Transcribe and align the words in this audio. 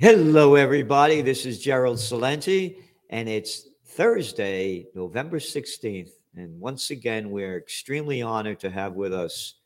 Hello, 0.00 0.54
everybody. 0.54 1.20
This 1.20 1.44
is 1.44 1.58
Gerald 1.60 1.98
Celente, 1.98 2.78
and 3.10 3.28
it's 3.28 3.68
Thursday, 3.84 4.86
November 4.94 5.38
16th. 5.38 6.12
And 6.34 6.58
once 6.58 6.90
again, 6.90 7.30
we're 7.30 7.58
extremely 7.58 8.22
honored 8.22 8.58
to 8.60 8.70
have 8.70 8.94
with 8.94 9.12
us 9.12 9.56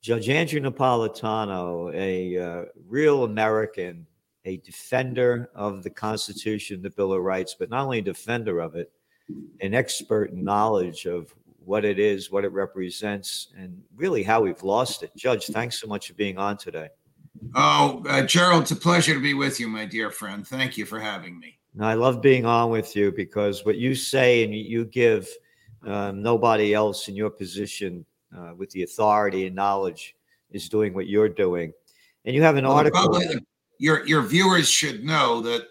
Judge 0.00 0.28
Andrew 0.28 0.60
Napolitano, 0.60 1.92
a 1.92 2.38
uh, 2.38 2.64
real 2.86 3.24
American, 3.24 4.06
a 4.44 4.58
defender 4.58 5.50
of 5.56 5.82
the 5.82 5.90
Constitution, 5.90 6.80
the 6.80 6.90
Bill 6.90 7.12
of 7.12 7.20
Rights, 7.20 7.56
but 7.58 7.68
not 7.68 7.82
only 7.82 7.98
a 7.98 8.02
defender 8.02 8.60
of 8.60 8.76
it, 8.76 8.92
an 9.60 9.74
expert 9.74 10.30
in 10.30 10.44
knowledge 10.44 11.04
of 11.06 11.34
what 11.64 11.84
it 11.84 11.98
is, 11.98 12.30
what 12.30 12.44
it 12.44 12.52
represents, 12.52 13.48
and 13.58 13.82
really 13.96 14.22
how 14.22 14.40
we've 14.40 14.62
lost 14.62 15.02
it. 15.02 15.10
Judge, 15.16 15.46
thanks 15.46 15.80
so 15.80 15.88
much 15.88 16.06
for 16.06 16.14
being 16.14 16.38
on 16.38 16.56
today. 16.56 16.90
Oh, 17.54 18.02
uh, 18.08 18.22
Gerald, 18.22 18.62
it's 18.62 18.70
a 18.70 18.76
pleasure 18.76 19.14
to 19.14 19.20
be 19.20 19.34
with 19.34 19.58
you, 19.60 19.68
my 19.68 19.84
dear 19.84 20.10
friend. 20.10 20.46
Thank 20.46 20.76
you 20.76 20.84
for 20.84 20.98
having 20.98 21.38
me. 21.38 21.58
I 21.80 21.94
love 21.94 22.20
being 22.20 22.44
on 22.44 22.70
with 22.70 22.96
you 22.96 23.12
because 23.12 23.64
what 23.64 23.76
you 23.76 23.94
say 23.94 24.42
and 24.44 24.54
you 24.54 24.84
give 24.84 25.28
um, 25.86 26.22
nobody 26.22 26.74
else 26.74 27.08
in 27.08 27.14
your 27.14 27.30
position 27.30 28.04
uh, 28.36 28.52
with 28.56 28.70
the 28.70 28.82
authority 28.82 29.46
and 29.46 29.54
knowledge 29.54 30.16
is 30.50 30.68
doing 30.68 30.94
what 30.94 31.06
you're 31.06 31.28
doing. 31.28 31.72
And 32.24 32.34
you 32.34 32.42
have 32.42 32.56
an 32.56 32.64
well, 32.64 32.74
article. 32.74 33.08
Probably, 33.08 33.46
your 33.78 34.06
your 34.06 34.22
viewers 34.22 34.68
should 34.68 35.04
know 35.04 35.40
that 35.42 35.68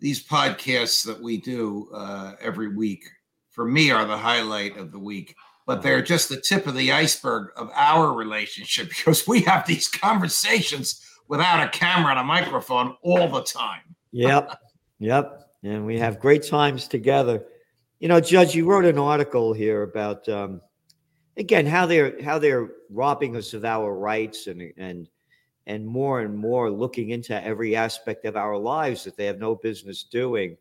these 0.00 0.26
podcasts 0.26 1.04
that 1.06 1.20
we 1.20 1.38
do 1.38 1.88
uh, 1.94 2.32
every 2.40 2.74
week, 2.74 3.04
for 3.50 3.64
me, 3.64 3.90
are 3.90 4.04
the 4.04 4.18
highlight 4.18 4.76
of 4.76 4.92
the 4.92 4.98
week. 4.98 5.34
But 5.66 5.82
they're 5.82 6.02
just 6.02 6.28
the 6.28 6.40
tip 6.40 6.66
of 6.68 6.76
the 6.76 6.92
iceberg 6.92 7.50
of 7.56 7.70
our 7.74 8.12
relationship 8.12 8.88
because 8.96 9.26
we 9.26 9.42
have 9.42 9.66
these 9.66 9.88
conversations 9.88 11.02
without 11.28 11.62
a 11.62 11.68
camera 11.68 12.12
and 12.12 12.20
a 12.20 12.24
microphone 12.24 12.96
all 13.02 13.28
the 13.28 13.42
time. 13.42 13.80
Yep. 14.12 14.58
Yep. 14.98 15.50
And 15.62 15.84
we 15.84 15.98
have 15.98 16.20
great 16.20 16.46
times 16.46 16.88
together. 16.88 17.44
You 17.98 18.08
know, 18.08 18.18
Judge, 18.18 18.54
you 18.54 18.64
wrote 18.64 18.86
an 18.86 18.98
article 18.98 19.52
here 19.52 19.82
about 19.82 20.26
um, 20.26 20.62
again 21.36 21.66
how 21.66 21.84
they're 21.84 22.22
how 22.22 22.38
they're 22.38 22.68
robbing 22.88 23.36
us 23.36 23.52
of 23.52 23.66
our 23.66 23.94
rights 23.94 24.46
and 24.46 24.72
and 24.78 25.08
and 25.66 25.86
more 25.86 26.20
and 26.20 26.36
more 26.36 26.70
looking 26.70 27.10
into 27.10 27.44
every 27.44 27.74
aspect 27.74 28.24
of 28.24 28.36
our 28.36 28.56
lives 28.56 29.04
that 29.04 29.16
they 29.16 29.26
have 29.26 29.38
no 29.38 29.54
business 29.54 30.04
doing. 30.04 30.56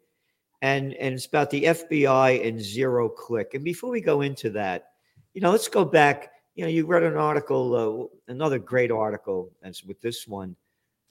And 0.62 0.94
and 0.96 1.16
it's 1.16 1.28
about 1.28 1.50
the 1.50 1.66
FBI 1.66 2.46
and 2.48 2.60
zero 2.60 3.08
click. 3.08 3.54
And 3.54 3.64
before 3.64 3.92
we 3.92 4.02
go 4.02 4.22
into 4.22 4.50
that, 4.52 4.95
you 5.36 5.42
know, 5.42 5.52
let's 5.52 5.68
go 5.68 5.86
back. 5.86 6.32
You 6.56 6.64
know, 6.64 6.70
you 6.70 6.86
read 6.86 7.04
an 7.04 7.18
article, 7.18 8.10
uh, 8.28 8.32
another 8.32 8.58
great 8.58 8.90
article, 8.90 9.52
as 9.62 9.84
with 9.84 10.02
this 10.02 10.26
one, 10.26 10.56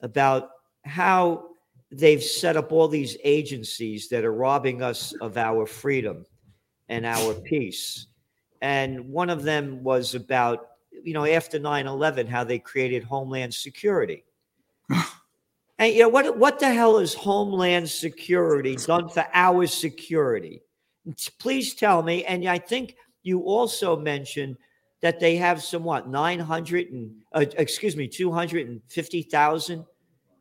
about 0.01 0.49
how 0.83 1.45
they've 1.91 2.23
set 2.23 2.57
up 2.57 2.71
all 2.71 2.87
these 2.87 3.17
agencies 3.23 4.09
that 4.09 4.25
are 4.25 4.33
robbing 4.33 4.81
us 4.81 5.13
of 5.21 5.37
our 5.37 5.67
freedom 5.67 6.25
and 6.89 7.05
our 7.05 7.35
peace. 7.35 8.07
And 8.61 9.09
one 9.09 9.29
of 9.29 9.43
them 9.43 9.83
was 9.83 10.15
about, 10.15 10.69
you 11.03 11.13
know, 11.13 11.25
after 11.25 11.59
9 11.59 11.85
11, 11.85 12.25
how 12.25 12.43
they 12.43 12.57
created 12.57 13.03
Homeland 13.03 13.53
Security. 13.53 14.23
and, 15.77 15.93
you 15.93 15.99
know, 15.99 16.09
what, 16.09 16.35
what 16.35 16.57
the 16.57 16.73
hell 16.73 16.97
is 16.97 17.13
Homeland 17.13 17.87
Security 17.87 18.75
done 18.75 19.07
for 19.07 19.27
our 19.35 19.67
security? 19.67 20.63
Please 21.37 21.75
tell 21.75 22.01
me. 22.01 22.25
And 22.25 22.47
I 22.49 22.57
think 22.57 22.95
you 23.25 23.41
also 23.41 23.97
mentioned 23.97 24.55
that 25.01 25.19
they 25.19 25.35
have 25.35 25.61
somewhat 25.61 26.07
900 26.07 26.91
and, 26.91 27.13
uh, 27.33 27.43
excuse 27.57 27.97
me, 27.97 28.07
250,000 28.07 29.85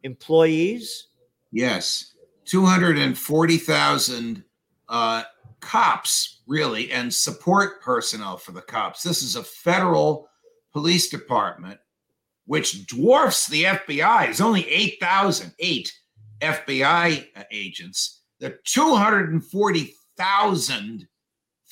employees. 0.05 1.09
Yes, 1.51 2.15
240,000 2.45 4.45
uh, 4.89 5.25
cops, 5.61 6.43
really, 6.47 6.93
and 6.93 7.13
support 7.13 7.83
personnel 7.83 8.37
for 8.37 8.53
the 8.53 8.63
cops. 8.63 9.03
This 9.03 9.23
is 9.23 9.35
a 9.37 9.42
federal 9.42 10.29
police 10.73 11.08
department, 11.08 11.81
which 12.47 12.87
dwarfs 12.87 13.47
the 13.47 13.64
FBI. 13.64 14.27
There's 14.27 14.42
only 14.42 14.69
8,000, 14.69 15.55
eight 15.58 15.91
FBI 16.41 17.27
agents. 17.51 18.20
the 18.41 18.58
240,000 18.64 21.08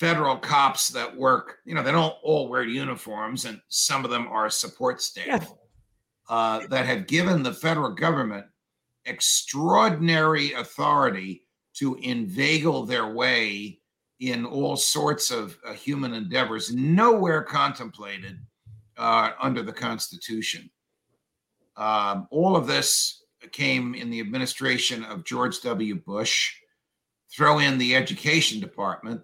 federal 0.02 0.36
cops 0.36 0.88
that 0.88 1.16
work, 1.16 1.58
you 1.64 1.76
know, 1.76 1.82
they 1.84 1.92
don't 1.92 2.16
all 2.24 2.48
wear 2.48 2.64
uniforms, 2.64 3.44
and 3.44 3.60
some 3.68 4.04
of 4.04 4.10
them 4.10 4.26
are 4.26 4.50
support 4.50 5.00
staff 5.00 5.52
uh, 6.28 6.66
that 6.66 6.86
have 6.86 7.06
given 7.06 7.40
the 7.40 7.54
federal 7.54 7.90
government 7.92 8.44
extraordinary 9.04 10.54
authority 10.54 11.46
to 11.74 11.94
inveigle 12.02 12.84
their 12.84 13.14
way 13.14 13.78
in 14.18 14.44
all 14.44 14.76
sorts 14.76 15.30
of 15.30 15.56
uh, 15.64 15.72
human 15.72 16.14
endeavors, 16.14 16.74
nowhere 16.74 17.44
contemplated 17.44 18.40
uh, 18.96 19.30
under 19.40 19.62
the 19.62 19.72
Constitution. 19.72 20.68
Um, 21.76 22.26
all 22.32 22.56
of 22.56 22.66
this 22.66 23.22
came 23.52 23.94
in 23.94 24.10
the 24.10 24.18
administration 24.18 25.04
of 25.04 25.24
George 25.24 25.60
W. 25.60 25.94
Bush. 25.94 26.56
Throw 27.30 27.60
in 27.60 27.78
the 27.78 27.94
education 27.94 28.58
department, 28.58 29.22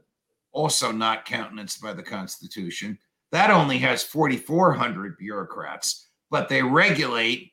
also 0.53 0.93
not 0.93 1.25
countenanced 1.25 1.81
by 1.81 1.93
the 1.93 2.03
Constitution. 2.03 2.99
That 3.33 3.51
only 3.51 3.79
has 3.79 4.03
4,400 4.03 5.19
bureaucrats, 5.19 6.09
but 6.31 6.49
they 6.49 6.63
regulate 6.63 7.53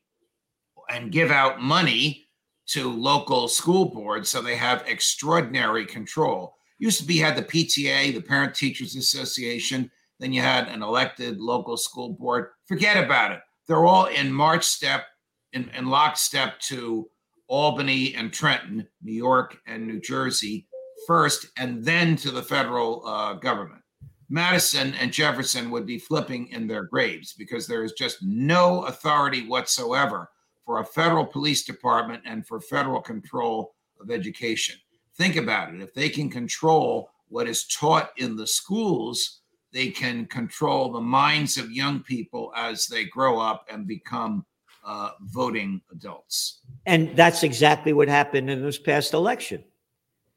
and 0.90 1.12
give 1.12 1.32
out 1.32 1.62
money 1.62 2.28
to 2.68 2.92
local 2.92 3.48
school 3.48 3.86
boards, 3.86 4.30
so 4.30 4.42
they 4.42 4.56
have 4.56 4.88
extraordinary 4.88 5.86
control. 5.86 6.56
Used 6.80 7.00
to 7.00 7.06
be 7.06 7.18
had 7.18 7.36
the 7.36 7.44
PTA, 7.44 8.14
the 8.14 8.22
Parent 8.22 8.56
Teachers 8.56 8.96
Association, 8.96 9.92
then 10.20 10.34
you 10.34 10.42
had 10.42 10.68
an 10.68 10.82
elected 10.82 11.40
local 11.40 11.78
school 11.78 12.14
board. 12.14 12.52
Forget 12.66 13.04
about 13.04 13.32
it. 13.32 13.40
They're 13.68 13.86
all 13.86 14.06
in 14.06 14.32
march 14.32 14.64
step, 14.64 15.06
in, 15.54 15.70
in 15.76 15.90
lockstep 15.90 16.60
to 16.62 17.10
Albany 17.48 18.16
and 18.16 18.34
Trenton, 18.34 18.88
New 19.02 19.14
York 19.14 19.58
and 19.68 19.86
New 19.86 20.00
Jersey 20.00 20.68
first, 21.08 21.48
and 21.58 21.84
then 21.84 22.16
to 22.18 22.32
the 22.32 22.44
federal 22.44 23.06
uh, 23.06 23.34
government. 23.34 23.82
Madison 24.30 24.94
and 24.96 25.12
Jefferson 25.12 25.70
would 25.70 25.86
be 25.86 26.00
flipping 26.00 26.48
in 26.48 26.68
their 26.68 26.84
graves 26.84 27.34
because 27.34 27.68
there 27.68 27.84
is 27.84 27.94
just 27.94 28.24
no 28.24 28.84
authority 28.86 29.48
whatsoever 29.48 30.30
for 30.66 30.80
a 30.80 30.86
federal 30.86 31.26
police 31.26 31.64
department 31.64 32.24
and 32.26 32.46
for 32.48 32.60
federal 32.60 33.02
control 33.02 33.76
of 34.02 34.10
education. 34.10 34.76
Think 35.16 35.36
about 35.36 35.74
it. 35.74 35.82
If 35.82 35.94
they 35.94 36.10
can 36.10 36.30
control 36.30 37.12
what 37.30 37.48
is 37.48 37.68
taught 37.68 38.12
in 38.18 38.36
the 38.36 38.48
schools, 38.48 39.42
they 39.72 39.90
can 39.90 40.26
control 40.26 40.92
the 40.92 41.02
minds 41.02 41.58
of 41.58 41.72
young 41.72 42.02
people 42.02 42.52
as 42.56 42.88
they 42.88 43.06
grow 43.06 43.40
up 43.40 43.68
and 43.72 43.88
become 43.88 44.46
uh, 44.86 45.12
voting 45.22 45.82
adults. 45.92 46.62
And 46.86 47.16
that's 47.16 47.44
exactly 47.44 47.94
what 47.94 48.08
happened 48.08 48.50
in 48.50 48.64
this 48.64 48.78
past 48.78 49.14
election. 49.14 49.64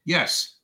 Yes. 0.05 0.58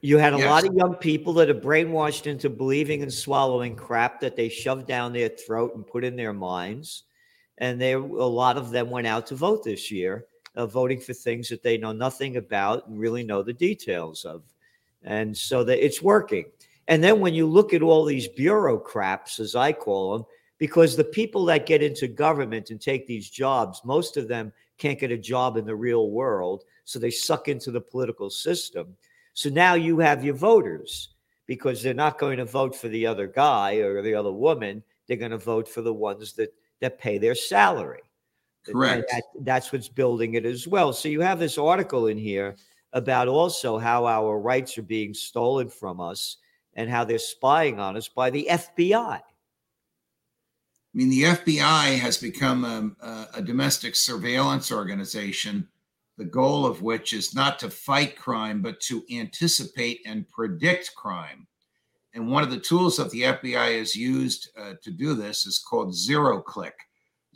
You 0.00 0.18
had 0.18 0.34
a 0.34 0.38
yes. 0.38 0.46
lot 0.46 0.66
of 0.66 0.74
young 0.74 0.94
people 0.94 1.32
that 1.34 1.50
are 1.50 1.54
brainwashed 1.54 2.26
into 2.26 2.48
believing 2.50 3.02
and 3.02 3.12
swallowing 3.12 3.76
crap 3.76 4.20
that 4.20 4.36
they 4.36 4.48
shoved 4.48 4.86
down 4.86 5.12
their 5.12 5.28
throat 5.28 5.74
and 5.74 5.86
put 5.86 6.04
in 6.04 6.16
their 6.16 6.32
minds 6.32 7.04
and 7.58 7.80
there 7.80 7.98
a 7.98 8.26
lot 8.26 8.56
of 8.56 8.70
them 8.70 8.90
went 8.90 9.06
out 9.06 9.26
to 9.28 9.34
vote 9.34 9.64
this 9.64 9.90
year, 9.90 10.26
uh, 10.56 10.66
voting 10.66 11.00
for 11.00 11.12
things 11.14 11.48
that 11.48 11.62
they 11.62 11.78
know 11.78 11.92
nothing 11.92 12.36
about 12.36 12.86
and 12.86 12.98
really 12.98 13.24
know 13.24 13.42
the 13.42 13.52
details 13.52 14.24
of, 14.24 14.42
and 15.02 15.36
so 15.36 15.64
that 15.64 15.84
it's 15.84 16.02
working. 16.02 16.44
And 16.88 17.02
then 17.02 17.20
when 17.20 17.34
you 17.34 17.46
look 17.46 17.72
at 17.74 17.82
all 17.82 18.04
these 18.04 18.28
bureaucrats, 18.28 19.40
as 19.40 19.56
I 19.56 19.72
call 19.72 20.12
them, 20.12 20.26
because 20.58 20.96
the 20.96 21.04
people 21.04 21.44
that 21.46 21.66
get 21.66 21.82
into 21.82 22.08
government 22.08 22.70
and 22.70 22.80
take 22.80 23.06
these 23.06 23.28
jobs, 23.28 23.82
most 23.84 24.16
of 24.16 24.28
them 24.28 24.52
can't 24.78 24.98
get 24.98 25.10
a 25.10 25.18
job 25.18 25.56
in 25.56 25.66
the 25.66 25.74
real 25.74 26.10
world, 26.10 26.64
so 26.84 26.98
they 26.98 27.10
suck 27.10 27.48
into 27.48 27.70
the 27.70 27.80
political 27.80 28.30
system. 28.30 28.96
So 29.36 29.50
now 29.50 29.74
you 29.74 29.98
have 29.98 30.24
your 30.24 30.34
voters 30.34 31.10
because 31.44 31.82
they're 31.82 31.92
not 31.92 32.18
going 32.18 32.38
to 32.38 32.46
vote 32.46 32.74
for 32.74 32.88
the 32.88 33.06
other 33.06 33.26
guy 33.26 33.74
or 33.74 34.00
the 34.00 34.14
other 34.14 34.32
woman. 34.32 34.82
They're 35.06 35.18
going 35.18 35.30
to 35.30 35.36
vote 35.36 35.68
for 35.68 35.82
the 35.82 35.92
ones 35.92 36.32
that 36.32 36.54
that 36.80 36.98
pay 36.98 37.18
their 37.18 37.34
salary. 37.34 38.00
Correct. 38.64 39.04
That, 39.12 39.22
that's 39.40 39.72
what's 39.72 39.90
building 39.90 40.34
it 40.34 40.46
as 40.46 40.66
well. 40.66 40.94
So 40.94 41.10
you 41.10 41.20
have 41.20 41.38
this 41.38 41.58
article 41.58 42.06
in 42.06 42.16
here 42.16 42.56
about 42.94 43.28
also 43.28 43.76
how 43.76 44.06
our 44.06 44.40
rights 44.40 44.78
are 44.78 44.82
being 44.82 45.12
stolen 45.12 45.68
from 45.68 46.00
us 46.00 46.38
and 46.72 46.88
how 46.88 47.04
they're 47.04 47.18
spying 47.18 47.78
on 47.78 47.94
us 47.94 48.08
by 48.08 48.30
the 48.30 48.48
FBI. 48.50 49.20
I 49.20 49.22
mean, 50.94 51.10
the 51.10 51.24
FBI 51.24 51.98
has 51.98 52.16
become 52.16 52.64
a, 52.64 53.28
a, 53.34 53.42
domestic 53.42 53.94
surveillance 53.94 54.72
organization, 54.72 55.68
the 56.18 56.24
goal 56.24 56.64
of 56.66 56.82
which 56.82 57.12
is 57.12 57.34
not 57.34 57.58
to 57.58 57.70
fight 57.70 58.16
crime, 58.16 58.62
but 58.62 58.80
to 58.80 59.04
anticipate 59.10 60.00
and 60.06 60.28
predict 60.28 60.94
crime. 60.94 61.46
And 62.14 62.30
one 62.30 62.42
of 62.42 62.50
the 62.50 62.58
tools 62.58 62.96
that 62.96 63.10
the 63.10 63.22
FBI 63.22 63.78
has 63.78 63.94
used 63.94 64.50
uh, 64.58 64.74
to 64.82 64.90
do 64.90 65.14
this 65.14 65.46
is 65.46 65.58
called 65.58 65.94
zero 65.94 66.40
click. 66.40 66.74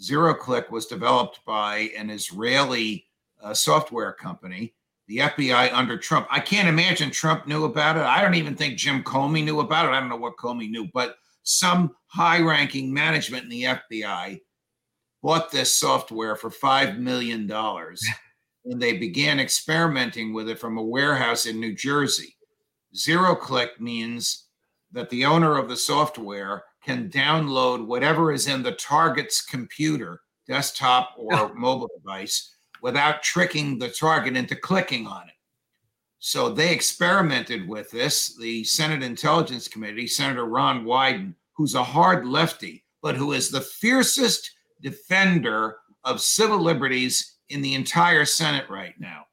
Zero 0.01 0.33
Click 0.35 0.71
was 0.71 0.87
developed 0.87 1.41
by 1.45 1.91
an 1.97 2.09
Israeli 2.09 3.07
uh, 3.43 3.53
software 3.53 4.13
company, 4.13 4.75
the 5.09 5.19
FBI 5.19 5.73
under 5.73 5.99
Trump. 5.99 6.27
I 6.31 6.41
can't 6.41 6.69
imagine 6.69 7.11
Trump 7.11 7.47
knew 7.47 7.65
about 7.65 7.97
it. 7.97 8.03
I 8.03 8.23
don't 8.23 8.35
even 8.35 8.55
think 8.55 8.79
Jim 8.79 9.03
Comey 9.03 9.45
knew 9.45 9.61
about 9.61 9.87
it. 9.87 9.91
I 9.91 10.01
don't 10.01 10.09
know 10.09 10.17
what 10.17 10.37
Comey 10.37 10.71
knew, 10.71 10.89
but 10.95 11.17
some 11.43 11.95
high 12.07 12.41
ranking 12.41 12.93
management 12.93 13.45
in 13.45 13.51
the 13.51 13.63
FBI 13.65 14.41
bought 15.23 15.51
this 15.51 15.77
software 15.77 16.35
for 16.35 16.49
$5 16.49 16.99
million 16.99 17.47
and 18.71 18.81
they 18.81 18.97
began 18.97 19.41
experimenting 19.41 20.33
with 20.33 20.49
it 20.49 20.59
from 20.59 20.79
a 20.79 20.83
warehouse 20.83 21.45
in 21.45 21.59
New 21.59 21.75
Jersey. 21.75 22.37
Zero 22.95 23.35
click 23.35 23.81
means 23.81 24.47
that 24.93 25.11
the 25.11 25.25
owner 25.25 25.59
of 25.59 25.69
the 25.69 25.77
software 25.77 26.63
can 26.85 27.11
download 27.11 27.85
whatever 27.85 28.33
is 28.33 28.47
in 28.47 28.63
the 28.63 28.73
target's 28.73 29.43
computer, 29.43 30.23
desktop 30.47 31.15
or 31.19 31.53
mobile 31.53 31.91
device, 31.97 32.55
without 32.81 33.25
tricking 33.25 33.77
the 33.77 33.89
target 33.89 34.37
into 34.37 34.55
clicking 34.55 35.05
on 35.07 35.29
it. 35.29 35.35
So 36.21 36.49
they 36.49 36.73
experimented 36.73 37.69
with 37.69 37.91
this. 37.91 38.37
The 38.37 38.63
Senate 38.63 39.03
Intelligence 39.03 39.67
Committee, 39.67 40.07
Senator 40.07 40.45
Ron 40.45 40.85
Wyden, 40.85 41.35
who's 41.55 41.75
a 41.75 41.83
hard 41.83 42.25
lefty, 42.25 42.85
but 43.03 43.17
who 43.17 43.33
is 43.33 43.51
the 43.51 43.61
fiercest 43.61 44.49
defender 44.81 45.79
of 46.05 46.21
civil 46.21 46.59
liberties 46.59 47.39
in 47.51 47.63
the 47.63 47.75
entire 47.75 48.25
Senate 48.25 48.69
right 48.71 48.95
now. 48.99 49.27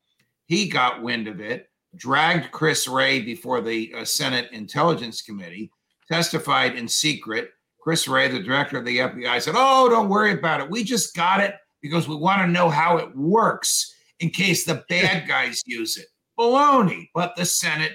He 0.45 0.69
got 0.69 1.01
wind 1.01 1.27
of 1.27 1.39
it, 1.39 1.69
dragged 1.95 2.51
Chris 2.51 2.87
Wray 2.87 3.21
before 3.21 3.61
the 3.61 3.93
uh, 3.95 4.05
Senate 4.05 4.49
Intelligence 4.51 5.21
Committee, 5.21 5.71
testified 6.07 6.75
in 6.75 6.87
secret. 6.87 7.51
Chris 7.81 8.07
Wray, 8.07 8.27
the 8.27 8.39
director 8.39 8.77
of 8.77 8.85
the 8.85 8.97
FBI, 8.97 9.41
said, 9.41 9.55
Oh, 9.57 9.89
don't 9.89 10.09
worry 10.09 10.33
about 10.33 10.61
it. 10.61 10.69
We 10.69 10.83
just 10.83 11.15
got 11.15 11.39
it 11.39 11.55
because 11.81 12.07
we 12.07 12.15
want 12.15 12.41
to 12.41 12.47
know 12.47 12.69
how 12.69 12.97
it 12.97 13.15
works 13.15 13.93
in 14.19 14.29
case 14.29 14.65
the 14.65 14.83
bad 14.89 15.27
guys 15.27 15.61
use 15.65 15.97
it. 15.97 16.07
Baloney. 16.37 17.09
But 17.13 17.35
the 17.35 17.45
Senate 17.45 17.93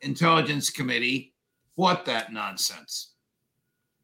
Intelligence 0.00 0.70
Committee 0.70 1.34
fought 1.76 2.04
that 2.06 2.32
nonsense. 2.32 3.12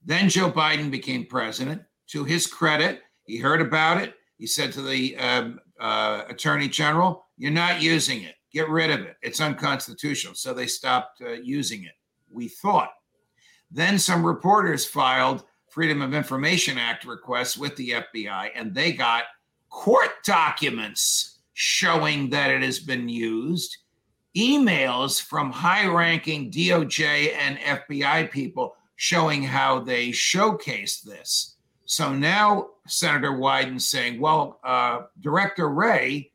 Then 0.04 0.28
Joe 0.28 0.50
Biden 0.50 0.90
became 0.90 1.26
president. 1.26 1.82
To 2.08 2.24
his 2.24 2.46
credit, 2.46 3.02
he 3.24 3.36
heard 3.36 3.60
about 3.60 4.02
it. 4.02 4.14
He 4.40 4.46
said 4.46 4.72
to 4.72 4.80
the 4.80 5.18
um, 5.18 5.60
uh, 5.78 6.22
attorney 6.30 6.66
general, 6.66 7.26
You're 7.36 7.50
not 7.50 7.82
using 7.82 8.22
it. 8.22 8.36
Get 8.50 8.70
rid 8.70 8.90
of 8.90 9.00
it. 9.00 9.16
It's 9.20 9.38
unconstitutional. 9.38 10.34
So 10.34 10.54
they 10.54 10.66
stopped 10.66 11.20
uh, 11.20 11.32
using 11.32 11.84
it, 11.84 11.92
we 12.30 12.48
thought. 12.48 12.88
Then 13.70 13.98
some 13.98 14.24
reporters 14.24 14.86
filed 14.86 15.44
Freedom 15.68 16.00
of 16.00 16.14
Information 16.14 16.78
Act 16.78 17.04
requests 17.04 17.58
with 17.58 17.76
the 17.76 17.90
FBI, 17.90 18.48
and 18.56 18.74
they 18.74 18.92
got 18.92 19.24
court 19.68 20.10
documents 20.24 21.40
showing 21.52 22.30
that 22.30 22.50
it 22.50 22.62
has 22.62 22.78
been 22.78 23.10
used, 23.10 23.76
emails 24.34 25.22
from 25.22 25.52
high 25.52 25.86
ranking 25.86 26.50
DOJ 26.50 27.34
and 27.34 27.58
FBI 27.58 28.30
people 28.30 28.74
showing 28.96 29.42
how 29.42 29.80
they 29.80 30.08
showcased 30.08 31.02
this. 31.02 31.56
So 31.90 32.14
now 32.14 32.68
Senator 32.86 33.32
Wyden 33.32 33.80
saying, 33.80 34.20
well, 34.20 34.60
uh, 34.62 35.06
Director 35.18 35.68
Wray, 35.68 36.30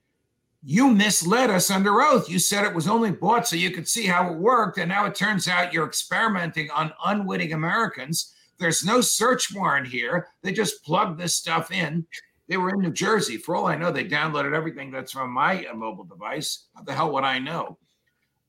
you 0.61 0.89
misled 0.89 1.49
us 1.49 1.71
under 1.71 2.01
oath. 2.01 2.29
You 2.29 2.39
said 2.39 2.65
it 2.65 2.75
was 2.75 2.89
only 2.89 3.11
bought 3.11 3.47
so 3.47 3.55
you 3.55 3.71
could 3.71 3.87
see 3.87 4.05
how 4.05 4.29
it 4.29 4.37
worked. 4.37 4.79
And 4.79 4.89
now 4.89 5.05
it 5.05 5.15
turns 5.15 5.47
out 5.47 5.71
you're 5.71 5.87
experimenting 5.87 6.69
on 6.71 6.91
unwitting 7.05 7.53
Americans. 7.53 8.33
There's 8.57 8.83
no 8.83 8.99
search 8.99 9.55
warrant 9.55 9.87
here. 9.87 10.27
They 10.41 10.51
just 10.51 10.83
plugged 10.83 11.17
this 11.17 11.35
stuff 11.35 11.71
in. 11.71 12.05
They 12.49 12.57
were 12.57 12.71
in 12.71 12.81
New 12.81 12.91
Jersey. 12.91 13.37
For 13.37 13.55
all 13.55 13.67
I 13.67 13.77
know, 13.77 13.91
they 13.91 14.03
downloaded 14.03 14.53
everything 14.53 14.91
that's 14.91 15.13
from 15.13 15.31
my 15.31 15.65
mobile 15.73 16.03
device. 16.03 16.65
How 16.75 16.83
the 16.83 16.93
hell 16.93 17.13
would 17.13 17.23
I 17.23 17.39
know? 17.39 17.77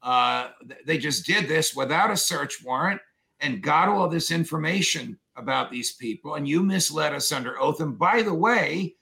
Uh, 0.02 0.48
they 0.84 0.98
just 0.98 1.24
did 1.24 1.46
this 1.46 1.72
without 1.72 2.10
a 2.10 2.16
search 2.16 2.64
warrant 2.64 3.00
and 3.38 3.62
got 3.62 3.88
all 3.88 4.08
this 4.08 4.32
information 4.32 5.20
about 5.36 5.70
these 5.70 5.94
people. 5.94 6.34
And 6.34 6.48
you 6.48 6.62
misled 6.62 7.12
us 7.12 7.32
under 7.32 7.60
oath. 7.60 7.80
And 7.80 7.98
by 7.98 8.22
the 8.22 8.34
way, 8.34 8.94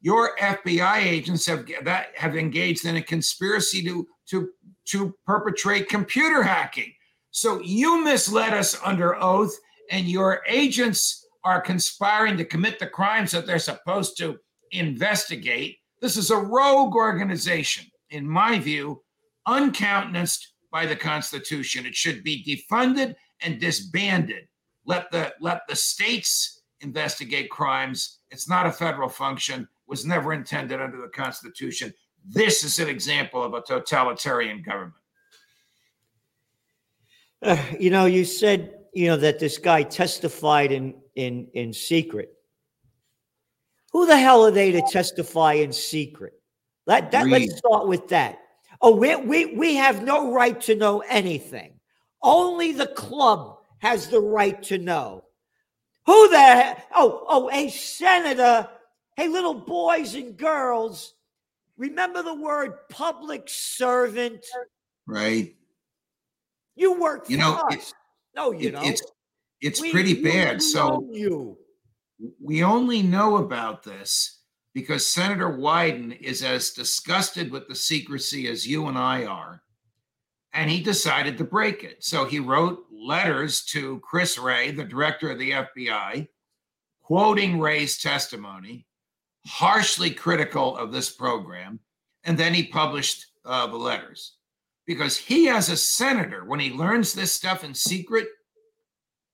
your 0.00 0.36
FBI 0.36 0.98
agents 0.98 1.46
have 1.46 1.64
that 1.84 2.08
have 2.16 2.36
engaged 2.36 2.84
in 2.86 2.96
a 2.96 3.02
conspiracy 3.02 3.82
to 3.84 4.06
to 4.30 4.50
to 4.86 5.14
perpetrate 5.24 5.88
computer 5.88 6.42
hacking. 6.42 6.92
So 7.30 7.60
you 7.60 8.04
misled 8.04 8.52
us 8.52 8.78
under 8.84 9.20
oath, 9.22 9.56
and 9.90 10.06
your 10.06 10.42
agents 10.46 11.26
are 11.44 11.60
conspiring 11.60 12.36
to 12.36 12.44
commit 12.44 12.78
the 12.78 12.86
crimes 12.86 13.30
that 13.32 13.46
they're 13.46 13.58
supposed 13.58 14.18
to 14.18 14.38
investigate. 14.72 15.78
This 16.00 16.16
is 16.16 16.30
a 16.30 16.36
rogue 16.36 16.94
organization, 16.94 17.86
in 18.10 18.28
my 18.28 18.58
view, 18.58 19.02
uncountenanced 19.46 20.52
by 20.70 20.86
the 20.86 20.96
Constitution. 20.96 21.86
It 21.86 21.94
should 21.94 22.24
be 22.24 22.44
defunded 22.44 23.14
and 23.40 23.60
disbanded. 23.60 24.48
Let 24.84 25.10
the 25.10 25.32
let 25.40 25.62
the 25.68 25.76
states 25.76 26.62
investigate 26.80 27.50
crimes. 27.50 28.18
It's 28.30 28.48
not 28.48 28.66
a 28.66 28.72
federal 28.72 29.08
function 29.08 29.68
was 29.86 30.06
never 30.06 30.32
intended 30.32 30.80
under 30.80 31.00
the 31.00 31.08
Constitution. 31.08 31.92
This 32.26 32.64
is 32.64 32.78
an 32.78 32.88
example 32.88 33.42
of 33.42 33.54
a 33.54 33.62
totalitarian 33.62 34.62
government. 34.62 34.94
Uh, 37.42 37.58
you 37.78 37.90
know, 37.90 38.06
you 38.06 38.24
said 38.24 38.74
you 38.92 39.08
know 39.08 39.16
that 39.16 39.38
this 39.38 39.58
guy 39.58 39.82
testified 39.82 40.72
in 40.72 40.94
in 41.14 41.48
in 41.54 41.72
secret. 41.72 42.32
Who 43.92 44.06
the 44.06 44.16
hell 44.16 44.44
are 44.44 44.50
they 44.50 44.72
to 44.72 44.82
testify 44.90 45.54
in 45.54 45.72
secret? 45.72 46.32
That, 46.86 47.10
that 47.10 47.28
let's 47.28 47.58
start 47.58 47.86
with 47.86 48.08
that. 48.08 48.38
Oh, 48.80 48.96
we, 48.96 49.14
we 49.16 49.54
we 49.54 49.74
have 49.76 50.02
no 50.02 50.32
right 50.32 50.60
to 50.62 50.74
know 50.74 51.00
anything. 51.08 51.74
Only 52.22 52.72
the 52.72 52.88
club 52.88 53.58
has 53.82 54.08
the 54.08 54.20
right 54.20 54.62
to 54.64 54.78
know. 54.78 55.24
Who 56.06 56.28
the 56.30 56.76
oh 56.94 57.24
oh 57.28 57.50
a 57.52 57.68
senator 57.68 58.68
Hey, 59.16 59.28
little 59.28 59.54
boys 59.54 60.14
and 60.14 60.36
girls, 60.36 61.14
remember 61.76 62.22
the 62.22 62.34
word 62.34 62.88
public 62.88 63.44
servant? 63.46 64.44
Right. 65.06 65.54
You 66.76 66.98
work 66.98 67.28
you 67.28 67.36
know, 67.36 67.54
us. 67.70 67.92
no, 68.34 68.52
you 68.52 68.68
it, 68.68 68.74
know. 68.74 68.80
It's 68.82 69.02
it's 69.60 69.80
we, 69.80 69.92
pretty 69.92 70.22
bad. 70.22 70.62
So 70.62 71.06
you. 71.12 71.58
we 72.40 72.64
only 72.64 73.02
know 73.02 73.36
about 73.36 73.82
this 73.82 74.40
because 74.72 75.06
Senator 75.06 75.50
Wyden 75.50 76.18
is 76.18 76.42
as 76.42 76.70
disgusted 76.70 77.50
with 77.50 77.68
the 77.68 77.74
secrecy 77.74 78.48
as 78.48 78.66
you 78.66 78.86
and 78.86 78.96
I 78.96 79.26
are. 79.26 79.62
And 80.52 80.70
he 80.70 80.82
decided 80.82 81.38
to 81.38 81.44
break 81.44 81.82
it. 81.82 82.04
So 82.04 82.24
he 82.24 82.38
wrote 82.38 82.84
letters 82.90 83.64
to 83.66 84.00
Chris 84.00 84.38
Wray, 84.38 84.70
the 84.70 84.84
director 84.84 85.30
of 85.30 85.38
the 85.38 85.52
FBI, 85.52 86.28
quoting 87.02 87.58
Wray's 87.58 87.98
testimony 87.98 88.86
harshly 89.46 90.10
critical 90.10 90.76
of 90.76 90.92
this 90.92 91.10
program, 91.10 91.80
and 92.24 92.38
then 92.38 92.54
he 92.54 92.64
published 92.64 93.26
uh, 93.44 93.66
the 93.66 93.76
letters 93.76 94.36
because 94.86 95.16
he, 95.16 95.48
as 95.48 95.68
a 95.68 95.76
senator, 95.76 96.44
when 96.44 96.60
he 96.60 96.70
learns 96.70 97.12
this 97.12 97.32
stuff 97.32 97.64
in 97.64 97.74
secret, 97.74 98.28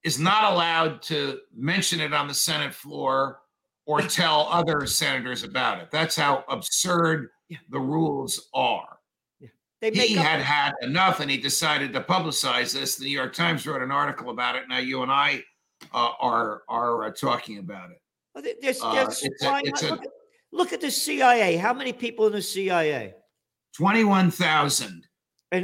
is 0.04 0.18
not 0.18 0.52
allowed 0.52 1.02
to 1.02 1.38
mention 1.54 2.00
it 2.00 2.14
on 2.14 2.28
the 2.28 2.34
Senate 2.34 2.72
floor 2.72 3.40
or 3.87 4.00
tell 4.00 4.48
other 4.50 4.87
senators 4.87 5.44
about 5.44 5.80
it. 5.80 5.90
That's 5.90 6.16
how 6.16 6.44
absurd 6.48 7.30
the 7.70 7.80
rules 7.80 8.48
are. 8.54 8.98
Yeah. 9.80 9.90
he 9.90 10.14
had 10.14 10.40
had 10.40 10.75
enough 10.82 11.20
and 11.20 11.30
he 11.30 11.37
decided 11.37 11.92
to 11.92 12.00
publicize 12.00 12.73
this. 12.73 12.97
The 12.97 13.04
New 13.04 13.12
York 13.12 13.32
Times 13.32 13.66
wrote 13.66 13.82
an 13.82 13.92
article 13.92 14.30
about 14.30 14.56
it. 14.56 14.64
Now 14.68 14.78
you 14.78 15.02
and 15.02 15.12
I 15.12 15.44
uh, 15.94 16.11
are 16.20 16.62
are 16.68 17.04
uh, 17.04 17.11
talking 17.12 17.58
about 17.58 17.90
it. 17.90 17.99
There's, 18.61 18.80
uh, 18.82 18.92
there's 18.92 19.23
it's 19.23 19.44
a, 19.44 19.61
it's 19.64 19.82
look, 19.82 20.00
at, 20.02 20.08
look, 20.52 20.73
at, 20.73 20.80
the 20.80 20.90
CIA. 20.90 21.56
How 21.56 21.73
many 21.73 21.92
people 21.92 22.26
in 22.26 22.32
the 22.32 22.42
CIA? 22.42 23.14
21,000. 23.76 25.06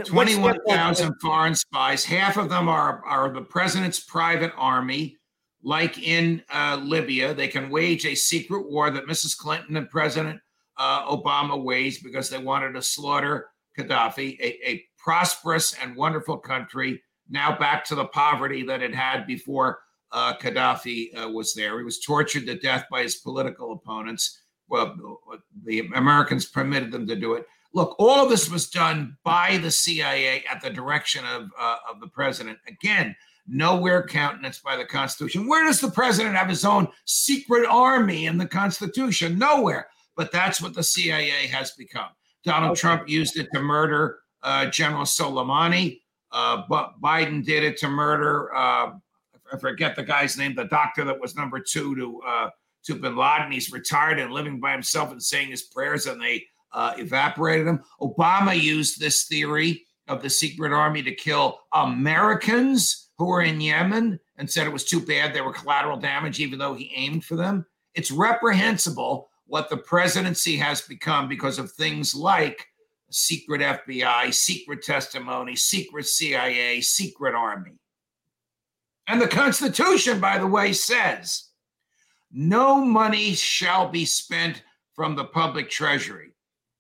21,000 0.05 1.15
foreign 1.21 1.55
spies. 1.55 2.05
Half 2.05 2.37
of 2.37 2.49
them 2.49 2.69
are, 2.69 3.05
are 3.05 3.33
the 3.33 3.43
president's 3.43 4.01
private 4.01 4.53
army. 4.57 5.17
Like 5.63 6.03
in 6.03 6.43
uh, 6.53 6.81
Libya, 6.83 7.33
they 7.33 7.49
can 7.49 7.71
wage 7.71 8.07
a 8.07 8.15
secret 8.15 8.71
war 8.71 8.91
that 8.91 9.07
Mrs. 9.07 9.37
Clinton 9.37 9.77
and 9.77 9.89
President 9.89 10.41
uh, 10.77 11.07
Obama 11.07 11.63
waged 11.63 12.03
because 12.03 12.29
they 12.29 12.39
wanted 12.39 12.73
to 12.73 12.83
slaughter 12.83 13.49
Gaddafi, 13.79 14.39
a, 14.41 14.71
a 14.71 14.85
prosperous 14.99 15.75
and 15.83 15.97
wonderful 15.97 16.39
country, 16.39 17.03
now 17.29 17.57
back 17.59 17.85
to 17.87 17.95
the 17.95 18.07
poverty 18.07 18.63
that 18.65 18.83
it 18.83 18.95
had 18.95 19.27
before 19.27 19.81
uh, 20.13 20.35
Gaddafi 20.37 21.17
uh, 21.17 21.29
was 21.29 21.55
there. 21.55 21.79
He 21.79 21.85
was 21.85 22.01
tortured 22.01 22.47
to 22.47 22.59
death 22.59 22.85
by 22.91 23.03
his 23.03 23.17
political 23.17 23.73
opponents. 23.73 24.41
Well, 24.69 25.21
the 25.65 25.81
Americans 25.95 26.47
permitted 26.47 26.93
them 26.93 27.07
to 27.09 27.17
do 27.17 27.35
it. 27.35 27.47
Look, 27.75 27.97
all 27.99 28.23
of 28.23 28.31
this 28.31 28.49
was 28.49 28.71
done 28.71 29.17
by 29.25 29.59
the 29.59 29.71
CIA 29.71 30.45
at 30.51 30.63
the 30.63 30.71
direction 30.71 31.25
of, 31.25 31.51
uh, 31.59 31.77
of 31.91 32.01
the 32.01 32.07
president. 32.07 32.59
Again, 32.69 33.17
nowhere 33.47 34.07
countenanced 34.07 34.63
by 34.63 34.77
the 34.77 34.85
Constitution. 34.85 35.49
Where 35.49 35.65
does 35.65 35.81
the 35.81 35.91
president 35.91 36.37
have 36.37 36.49
his 36.49 36.65
own 36.65 36.89
secret 37.05 37.67
army 37.69 38.27
in 38.27 38.39
the 38.39 38.47
Constitution? 38.47 39.39
Nowhere. 39.39 39.89
But 40.17 40.31
that's 40.31 40.63
what 40.63 40.75
the 40.75 40.85
CIA 40.85 41.49
has 41.49 41.73
become. 41.73 42.11
Donald 42.45 42.73
okay. 42.73 42.81
Trump 42.81 43.09
used 43.09 43.39
it 43.39 43.49
to 43.53 43.61
murder 43.61 44.19
uh, 44.43 44.67
General 44.67 45.05
Soleimani. 45.05 46.01
Uh, 46.31 46.63
but 46.69 47.01
Biden 47.01 47.45
did 47.45 47.63
it 47.63 47.77
to 47.79 47.89
murder, 47.89 48.55
uh, 48.55 48.93
I 49.53 49.59
forget 49.61 49.95
the 49.95 50.03
guy's 50.03 50.37
name, 50.37 50.55
the 50.55 50.65
doctor 50.65 51.05
that 51.05 51.21
was 51.21 51.37
number 51.37 51.61
two 51.61 51.95
to 51.95 52.21
uh, 52.27 52.51
to 52.85 52.97
bin 52.97 53.17
Laden. 53.17 53.53
He's 53.53 53.73
retired 53.73 54.19
and 54.19 54.33
living 54.33 54.59
by 54.59 54.73
himself 54.73 55.13
and 55.13 55.23
saying 55.23 55.51
his 55.51 55.63
prayers, 55.63 56.07
and 56.07 56.21
they 56.21 56.45
uh, 56.73 56.95
evaporated 56.99 57.67
him. 57.67 57.85
Obama 58.01 58.61
used 58.61 58.99
this 58.99 59.25
theory 59.25 59.85
of 60.09 60.23
the 60.23 60.29
secret 60.31 60.73
army 60.73 61.03
to 61.03 61.15
kill 61.15 61.61
Americans 61.73 63.11
who 63.17 63.27
were 63.27 63.43
in 63.43 63.61
Yemen 63.61 64.19
and 64.37 64.51
said 64.51 64.67
it 64.67 64.73
was 64.73 64.85
too 64.85 65.01
bad 65.01 65.33
they 65.33 65.41
were 65.41 65.53
collateral 65.53 65.97
damage, 65.97 66.41
even 66.41 66.59
though 66.59 66.75
he 66.75 66.93
aimed 66.97 67.25
for 67.25 67.37
them. 67.37 67.65
It's 67.95 68.11
reprehensible 68.11 69.31
what 69.47 69.69
the 69.69 69.77
presidency 69.77 70.57
has 70.57 70.81
become 70.81 71.29
because 71.29 71.59
of 71.59 71.71
things 71.73 72.15
like 72.15 72.67
secret 73.11 73.61
FBI, 73.61 74.33
secret 74.33 74.83
testimony, 74.83 75.55
secret 75.55 76.07
CIA, 76.07 76.81
secret 76.81 77.35
army. 77.35 77.79
And 79.07 79.21
the 79.21 79.29
Constitution, 79.29 80.19
by 80.21 80.39
the 80.39 80.47
way, 80.47 80.73
says 80.73 81.51
no 82.33 82.85
money 82.85 83.35
shall 83.35 83.89
be 83.89 84.05
spent 84.05 84.63
from 84.95 85.15
the 85.15 85.25
public 85.25 85.71
treasury 85.71 86.35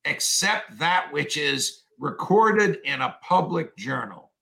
except 0.05 0.79
that 0.79 1.13
which 1.13 1.37
is 1.37 1.85
recorded 1.99 2.79
in 2.85 3.01
a 3.01 3.17
public 3.23 3.77
journal. 3.77 4.33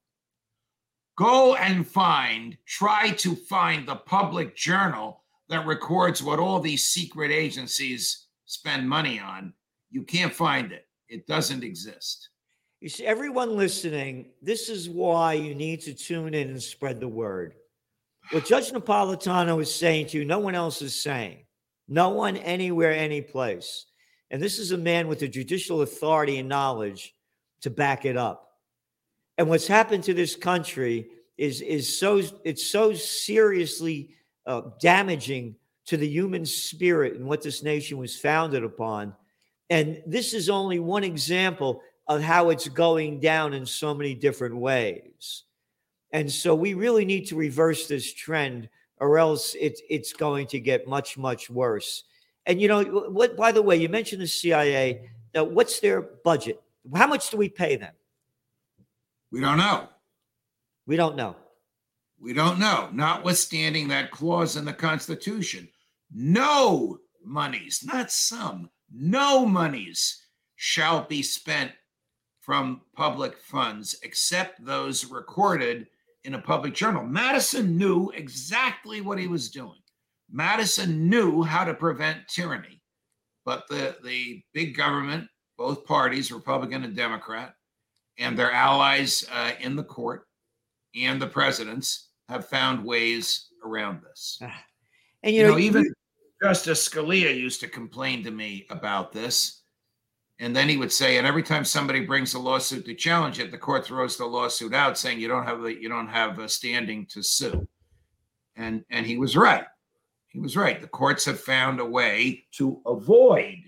Go 1.16 1.54
and 1.54 1.86
find, 1.86 2.56
try 2.66 3.10
to 3.10 3.36
find 3.36 3.86
the 3.86 3.96
public 3.96 4.56
journal 4.56 5.21
that 5.52 5.66
records 5.66 6.22
what 6.22 6.38
all 6.38 6.60
these 6.60 6.86
secret 6.86 7.30
agencies 7.30 8.26
spend 8.46 8.88
money 8.88 9.20
on. 9.20 9.52
You 9.90 10.02
can't 10.02 10.32
find 10.32 10.72
it, 10.72 10.86
it 11.08 11.26
doesn't 11.26 11.62
exist. 11.62 12.30
You 12.80 12.88
see, 12.88 13.04
everyone 13.04 13.56
listening, 13.56 14.30
this 14.40 14.70
is 14.70 14.88
why 14.88 15.34
you 15.34 15.54
need 15.54 15.82
to 15.82 15.92
tune 15.92 16.32
in 16.32 16.48
and 16.48 16.62
spread 16.62 17.00
the 17.00 17.08
word. 17.08 17.54
What 18.30 18.46
Judge 18.46 18.70
Napolitano 18.70 19.60
is 19.60 19.72
saying 19.72 20.06
to 20.08 20.18
you, 20.18 20.24
no 20.24 20.38
one 20.38 20.54
else 20.54 20.80
is 20.80 21.00
saying. 21.00 21.44
No 21.86 22.08
one, 22.08 22.38
anywhere, 22.38 22.92
any 22.92 23.20
place. 23.20 23.84
And 24.30 24.42
this 24.42 24.58
is 24.58 24.72
a 24.72 24.78
man 24.78 25.06
with 25.06 25.18
the 25.18 25.28
judicial 25.28 25.82
authority 25.82 26.38
and 26.38 26.48
knowledge 26.48 27.14
to 27.60 27.68
back 27.68 28.06
it 28.06 28.16
up. 28.16 28.48
And 29.36 29.50
what's 29.50 29.66
happened 29.66 30.04
to 30.04 30.14
this 30.14 30.34
country 30.34 31.08
is 31.36 31.60
is 31.60 31.98
so 31.98 32.22
it's 32.44 32.70
so 32.70 32.94
seriously 32.94 34.14
uh, 34.46 34.62
damaging 34.80 35.56
to 35.86 35.96
the 35.96 36.08
human 36.08 36.46
spirit 36.46 37.14
and 37.14 37.26
what 37.26 37.42
this 37.42 37.62
nation 37.62 37.98
was 37.98 38.18
founded 38.18 38.64
upon. 38.64 39.14
And 39.70 40.02
this 40.06 40.34
is 40.34 40.48
only 40.48 40.78
one 40.78 41.04
example 41.04 41.82
of 42.08 42.22
how 42.22 42.50
it's 42.50 42.68
going 42.68 43.20
down 43.20 43.54
in 43.54 43.64
so 43.64 43.94
many 43.94 44.14
different 44.14 44.56
ways. 44.56 45.44
And 46.12 46.30
so 46.30 46.54
we 46.54 46.74
really 46.74 47.04
need 47.04 47.26
to 47.28 47.36
reverse 47.36 47.86
this 47.86 48.12
trend, 48.12 48.68
or 48.98 49.18
else 49.18 49.56
it's 49.58 49.80
it's 49.88 50.12
going 50.12 50.46
to 50.48 50.60
get 50.60 50.86
much 50.86 51.16
much 51.16 51.48
worse. 51.48 52.04
And 52.44 52.60
you 52.60 52.68
know 52.68 52.82
what? 52.84 53.36
By 53.36 53.50
the 53.52 53.62
way, 53.62 53.76
you 53.76 53.88
mentioned 53.88 54.20
the 54.20 54.26
CIA. 54.26 55.10
Now, 55.34 55.44
what's 55.44 55.80
their 55.80 56.02
budget? 56.02 56.60
How 56.94 57.06
much 57.06 57.30
do 57.30 57.38
we 57.38 57.48
pay 57.48 57.76
them? 57.76 57.94
We 59.30 59.40
don't 59.40 59.56
know. 59.56 59.88
We 60.86 60.96
don't 60.96 61.16
know. 61.16 61.36
We 62.22 62.32
don't 62.32 62.60
know. 62.60 62.88
Notwithstanding 62.92 63.88
that 63.88 64.12
clause 64.12 64.56
in 64.56 64.64
the 64.64 64.72
Constitution, 64.72 65.68
no 66.14 66.98
monies, 67.24 67.82
not 67.84 68.12
some, 68.12 68.70
no 68.94 69.44
monies 69.44 70.24
shall 70.54 71.04
be 71.04 71.20
spent 71.20 71.72
from 72.40 72.82
public 72.94 73.36
funds 73.38 73.98
except 74.04 74.64
those 74.64 75.04
recorded 75.04 75.88
in 76.22 76.34
a 76.34 76.40
public 76.40 76.74
journal. 76.74 77.02
Madison 77.02 77.76
knew 77.76 78.10
exactly 78.10 79.00
what 79.00 79.18
he 79.18 79.26
was 79.26 79.50
doing. 79.50 79.80
Madison 80.30 81.08
knew 81.08 81.42
how 81.42 81.64
to 81.64 81.74
prevent 81.74 82.28
tyranny, 82.28 82.80
but 83.44 83.64
the, 83.68 83.96
the 84.04 84.40
big 84.54 84.76
government, 84.76 85.26
both 85.58 85.84
parties, 85.84 86.30
Republican 86.30 86.84
and 86.84 86.94
Democrat, 86.94 87.56
and 88.16 88.38
their 88.38 88.52
allies 88.52 89.24
uh, 89.32 89.50
in 89.58 89.74
the 89.74 89.82
court 89.82 90.28
and 90.94 91.20
the 91.20 91.26
presidents 91.26 92.10
have 92.28 92.48
found 92.48 92.84
ways 92.84 93.48
around 93.64 94.00
this. 94.02 94.38
Ah. 94.42 94.64
And 95.22 95.34
you, 95.34 95.42
you 95.42 95.46
know, 95.46 95.52
know, 95.52 95.58
even 95.58 95.92
Justice 96.42 96.88
Scalia 96.88 97.34
used 97.34 97.60
to 97.60 97.68
complain 97.68 98.24
to 98.24 98.30
me 98.30 98.66
about 98.70 99.12
this. 99.12 99.62
And 100.40 100.56
then 100.56 100.68
he 100.68 100.76
would 100.76 100.92
say, 100.92 101.18
and 101.18 101.26
every 101.26 101.44
time 101.44 101.64
somebody 101.64 102.00
brings 102.00 102.34
a 102.34 102.38
lawsuit 102.38 102.84
to 102.86 102.94
challenge 102.94 103.38
it, 103.38 103.52
the 103.52 103.58
court 103.58 103.86
throws 103.86 104.16
the 104.16 104.26
lawsuit 104.26 104.74
out, 104.74 104.98
saying 104.98 105.20
you 105.20 105.28
don't 105.28 105.46
have 105.46 105.62
the 105.62 105.80
you 105.80 105.88
don't 105.88 106.08
have 106.08 106.40
a 106.40 106.48
standing 106.48 107.06
to 107.10 107.22
sue. 107.22 107.68
And 108.56 108.84
and 108.90 109.06
he 109.06 109.18
was 109.18 109.36
right. 109.36 109.64
He 110.28 110.40
was 110.40 110.56
right. 110.56 110.80
The 110.80 110.88
courts 110.88 111.24
have 111.26 111.38
found 111.38 111.78
a 111.78 111.84
way 111.84 112.44
to 112.52 112.80
avoid 112.86 113.58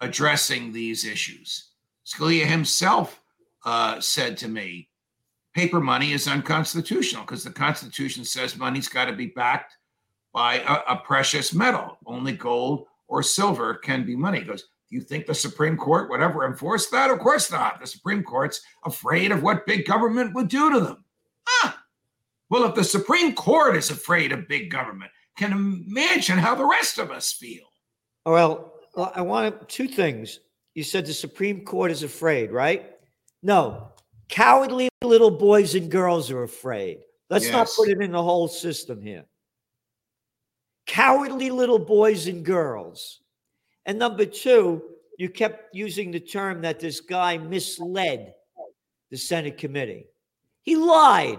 addressing 0.00 0.72
these 0.72 1.04
issues. 1.04 1.70
Scalia 2.06 2.46
himself 2.46 3.20
uh, 3.64 3.98
said 4.00 4.36
to 4.36 4.48
me, 4.48 4.90
paper 5.56 5.80
money 5.80 6.12
is 6.12 6.28
unconstitutional 6.28 7.22
because 7.22 7.42
the 7.42 7.50
Constitution 7.50 8.26
says 8.26 8.58
money's 8.58 8.90
got 8.90 9.06
to 9.06 9.14
be 9.14 9.28
backed 9.28 9.74
by 10.34 10.56
a, 10.56 10.92
a, 10.92 10.96
precious 10.96 11.54
metal. 11.54 11.96
Only 12.04 12.32
gold 12.32 12.84
or 13.08 13.22
silver 13.22 13.72
can 13.72 14.04
be 14.04 14.14
money. 14.14 14.40
He 14.40 14.44
goes, 14.44 14.64
Do 14.90 14.96
you 14.96 15.00
think 15.00 15.24
the 15.24 15.34
Supreme 15.34 15.78
Court 15.78 16.10
would 16.10 16.20
ever 16.20 16.46
enforce 16.46 16.88
that? 16.90 17.10
Of 17.10 17.20
course 17.20 17.50
not. 17.50 17.80
The 17.80 17.86
Supreme 17.86 18.22
Court's 18.22 18.60
afraid 18.84 19.32
of 19.32 19.42
what 19.42 19.64
big 19.64 19.86
government 19.86 20.34
would 20.34 20.48
do 20.48 20.70
to 20.74 20.78
them. 20.78 21.04
Ah, 21.48 21.82
well, 22.50 22.64
if 22.64 22.74
the 22.74 22.84
Supreme 22.84 23.34
Court 23.34 23.76
is 23.76 23.90
afraid 23.90 24.32
of 24.32 24.48
big 24.48 24.70
government, 24.70 25.10
can 25.38 25.52
imagine 25.52 26.36
how 26.36 26.54
the 26.54 26.66
rest 26.66 26.98
of 26.98 27.10
us 27.10 27.32
feel. 27.32 27.64
Well, 28.26 28.74
I 29.14 29.22
want 29.22 29.70
two 29.70 29.88
things. 29.88 30.40
You 30.74 30.82
said 30.82 31.06
the 31.06 31.14
Supreme 31.14 31.64
Court 31.64 31.90
is 31.90 32.02
afraid, 32.02 32.52
right? 32.52 32.90
No, 33.42 33.92
cowardly 34.28 34.88
little 35.02 35.30
boys 35.30 35.74
and 35.74 35.90
girls 35.90 36.30
are 36.30 36.42
afraid. 36.42 36.98
Let's 37.30 37.46
yes. 37.46 37.52
not 37.52 37.68
put 37.76 37.88
it 37.88 38.00
in 38.00 38.12
the 38.12 38.22
whole 38.22 38.48
system 38.48 39.02
here. 39.02 39.24
Cowardly 40.86 41.50
little 41.50 41.78
boys 41.78 42.26
and 42.26 42.44
girls. 42.44 43.20
And 43.84 43.98
number 43.98 44.24
two, 44.24 44.82
you 45.18 45.28
kept 45.28 45.74
using 45.74 46.10
the 46.10 46.20
term 46.20 46.62
that 46.62 46.80
this 46.80 47.00
guy 47.00 47.38
misled 47.38 48.34
the 49.10 49.16
Senate 49.16 49.58
committee. 49.58 50.06
He 50.62 50.76
lied. 50.76 51.38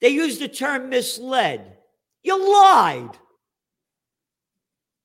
They 0.00 0.08
used 0.10 0.40
the 0.40 0.48
term 0.48 0.90
misled. 0.90 1.78
You 2.22 2.52
lied. 2.62 3.16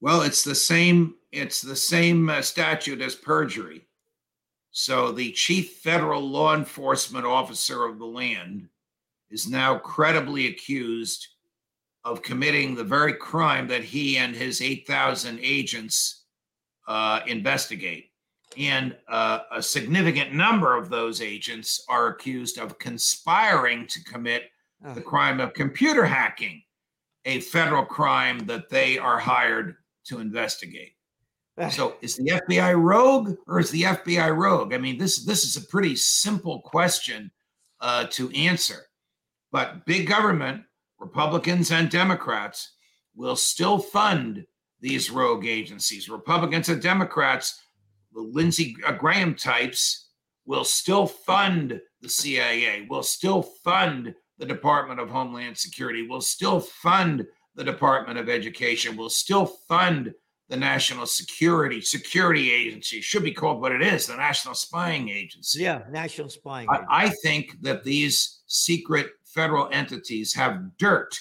Well, 0.01 0.23
it's 0.23 0.43
the 0.43 0.55
same. 0.55 1.15
It's 1.31 1.61
the 1.61 1.75
same 1.75 2.29
uh, 2.29 2.41
statute 2.41 3.01
as 3.01 3.15
perjury. 3.15 3.87
So 4.71 5.11
the 5.11 5.31
chief 5.31 5.77
federal 5.77 6.21
law 6.21 6.55
enforcement 6.55 7.25
officer 7.25 7.85
of 7.85 7.99
the 7.99 8.05
land 8.05 8.69
is 9.29 9.47
now 9.47 9.77
credibly 9.77 10.47
accused 10.47 11.27
of 12.03 12.21
committing 12.21 12.73
the 12.73 12.83
very 12.83 13.13
crime 13.13 13.67
that 13.67 13.83
he 13.83 14.17
and 14.17 14.35
his 14.35 14.61
8,000 14.61 15.39
agents 15.41 16.23
uh, 16.87 17.19
investigate. 17.27 18.11
And 18.57 18.97
uh, 19.07 19.39
a 19.51 19.61
significant 19.61 20.33
number 20.33 20.75
of 20.75 20.89
those 20.89 21.21
agents 21.21 21.85
are 21.87 22.07
accused 22.07 22.57
of 22.57 22.79
conspiring 22.79 23.87
to 23.87 24.03
commit 24.03 24.51
the 24.95 25.01
crime 25.01 25.39
of 25.39 25.53
computer 25.53 26.05
hacking 26.05 26.63
a 27.25 27.39
federal 27.39 27.85
crime 27.85 28.39
that 28.47 28.69
they 28.69 28.97
are 28.97 29.19
hired 29.19 29.75
to 30.05 30.19
investigate. 30.19 30.93
So 31.71 31.95
is 32.01 32.15
the 32.15 32.41
FBI 32.47 32.81
rogue 32.81 33.35
or 33.47 33.59
is 33.59 33.71
the 33.71 33.83
FBI 33.83 34.35
rogue? 34.35 34.73
I 34.73 34.77
mean, 34.77 34.97
this 34.97 35.25
this 35.25 35.43
is 35.43 35.57
a 35.57 35.67
pretty 35.67 35.95
simple 35.95 36.61
question 36.61 37.31
uh, 37.79 38.05
to 38.11 38.31
answer. 38.31 38.87
But 39.51 39.85
big 39.85 40.07
government, 40.07 40.63
Republicans 40.97 41.71
and 41.71 41.89
Democrats, 41.89 42.73
will 43.15 43.35
still 43.35 43.79
fund 43.79 44.45
these 44.79 45.11
rogue 45.11 45.45
agencies. 45.45 46.09
Republicans 46.09 46.69
and 46.69 46.81
Democrats, 46.81 47.61
the 48.13 48.21
Lindsey 48.21 48.73
Graham 48.97 49.35
types, 49.35 50.07
will 50.45 50.63
still 50.63 51.05
fund 51.05 51.79
the 52.01 52.09
CIA, 52.09 52.87
will 52.89 53.03
still 53.03 53.43
fund 53.43 54.13
the 54.37 54.45
Department 54.45 54.99
of 54.99 55.09
Homeland 55.09 55.57
Security, 55.57 56.07
will 56.07 56.21
still 56.21 56.59
fund 56.59 57.25
the 57.55 57.63
Department 57.63 58.17
of 58.17 58.29
Education, 58.29 58.97
will 58.97 59.09
still 59.09 59.45
fund 59.45 60.13
the 60.51 60.57
National 60.57 61.05
Security 61.05 61.79
Security 61.79 62.51
Agency. 62.51 62.99
Should 62.99 63.23
be 63.23 63.31
called 63.31 63.61
what 63.61 63.71
it 63.71 63.81
is, 63.81 64.05
the 64.05 64.17
National 64.17 64.53
Spying 64.53 65.07
Agency. 65.07 65.63
Yeah, 65.63 65.83
National 65.89 66.27
Spying. 66.29 66.67
I, 66.69 66.83
I 66.89 67.09
think 67.23 67.55
that 67.61 67.85
these 67.85 68.41
secret 68.47 69.07
federal 69.23 69.69
entities 69.71 70.33
have 70.33 70.77
dirt 70.77 71.17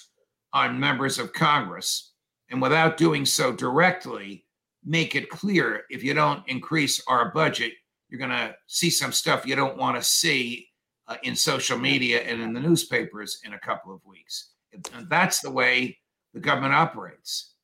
on 0.53 0.81
members 0.81 1.21
of 1.21 1.33
Congress, 1.33 2.13
and 2.51 2.61
without 2.61 2.97
doing 2.97 3.25
so 3.25 3.53
directly, 3.53 4.45
make 4.85 5.15
it 5.15 5.31
clear 5.31 5.85
if 5.91 6.03
you 6.03 6.13
don't 6.13 6.43
increase 6.49 7.01
our 7.07 7.31
budget, 7.31 7.73
you're 8.09 8.19
going 8.19 8.31
to 8.31 8.53
see 8.67 8.91
some 8.91 9.13
stuff 9.13 9.47
you 9.47 9.55
don't 9.55 9.79
want 9.79 9.97
to 9.97 10.03
see 10.03 10.67
uh, 11.07 11.17
in 11.23 11.37
social 11.37 11.79
media 11.79 12.23
and 12.23 12.43
in 12.43 12.53
the 12.53 12.61
newspapers 12.61 13.39
in 13.45 13.53
a 13.53 13.61
couple 13.61 13.95
of 13.95 14.05
weeks. 14.05 14.51
And 14.73 15.09
that's 15.09 15.39
the 15.39 15.53
way 15.53 15.99
the 16.35 16.41
government 16.41 16.75
operates. 16.75 17.55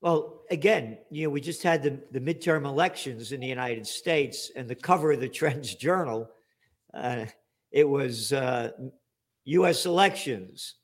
Well, 0.00 0.42
again, 0.50 0.98
you 1.10 1.24
know, 1.24 1.30
we 1.30 1.40
just 1.40 1.62
had 1.62 1.82
the, 1.82 1.98
the 2.12 2.20
midterm 2.20 2.64
elections 2.64 3.32
in 3.32 3.40
the 3.40 3.46
United 3.46 3.86
States, 3.86 4.50
and 4.54 4.68
the 4.68 4.74
cover 4.74 5.12
of 5.12 5.20
the 5.20 5.28
Trends 5.40 5.74
Journal, 5.74 6.28
uh, 6.94 7.26
it 7.72 7.88
was 7.88 8.32
uh, 8.32 8.70
U.S. 9.44 9.86
elections, 9.86 10.74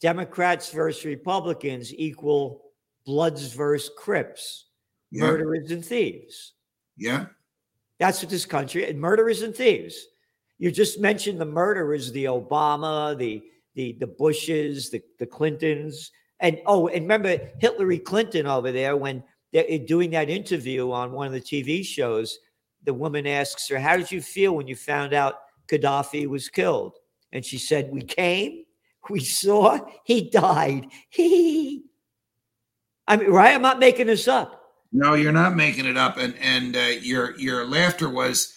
Democrats 0.00 0.70
versus 0.70 1.04
Republicans 1.04 1.92
equal 1.94 2.62
Bloods 3.04 3.52
versus 3.52 3.90
Crips, 3.98 4.66
yeah. 5.10 5.22
murderers 5.24 5.70
and 5.72 5.84
thieves. 5.84 6.52
Yeah, 6.96 7.26
that's 7.98 8.22
what 8.22 8.30
this 8.30 8.46
country 8.46 8.88
and 8.88 9.00
murderers 9.00 9.42
and 9.42 9.54
thieves. 9.54 10.06
You 10.58 10.70
just 10.70 11.00
mentioned 11.00 11.40
the 11.40 11.46
murderers, 11.46 12.12
the 12.12 12.24
Obama, 12.26 13.18
the 13.18 13.42
the 13.74 13.96
the 13.98 14.06
Bushes, 14.06 14.90
the 14.90 15.02
the 15.18 15.26
Clintons 15.26 16.12
and 16.42 16.60
oh, 16.66 16.88
and 16.88 17.02
remember 17.02 17.38
Hillary 17.58 18.00
Clinton 18.00 18.46
over 18.46 18.72
there 18.72 18.96
when 18.96 19.22
they're 19.52 19.64
eh, 19.68 19.78
doing 19.86 20.10
that 20.10 20.28
interview 20.28 20.90
on 20.90 21.12
one 21.12 21.28
of 21.28 21.32
the 21.32 21.40
TV 21.40 21.84
shows. 21.84 22.38
The 22.84 22.92
woman 22.92 23.26
asks 23.26 23.68
her, 23.68 23.78
"How 23.78 23.96
did 23.96 24.10
you 24.10 24.20
feel 24.20 24.56
when 24.56 24.66
you 24.66 24.74
found 24.74 25.14
out 25.14 25.36
Gaddafi 25.70 26.26
was 26.26 26.48
killed?" 26.48 26.98
And 27.32 27.44
she 27.44 27.58
said, 27.58 27.92
"We 27.92 28.02
came, 28.02 28.64
we 29.08 29.20
saw, 29.20 29.78
he 30.04 30.28
died. 30.28 30.88
He." 31.10 31.84
I 33.06 33.16
mean, 33.16 33.30
right? 33.30 33.54
I'm 33.54 33.62
not 33.62 33.78
making 33.78 34.06
this 34.06 34.28
up. 34.28 34.60
No, 34.92 35.14
you're 35.14 35.32
not 35.32 35.54
making 35.54 35.86
it 35.86 35.96
up, 35.96 36.18
and 36.18 36.34
and 36.38 36.76
uh, 36.76 36.98
your 37.00 37.38
your 37.38 37.64
laughter 37.66 38.08
was 38.08 38.52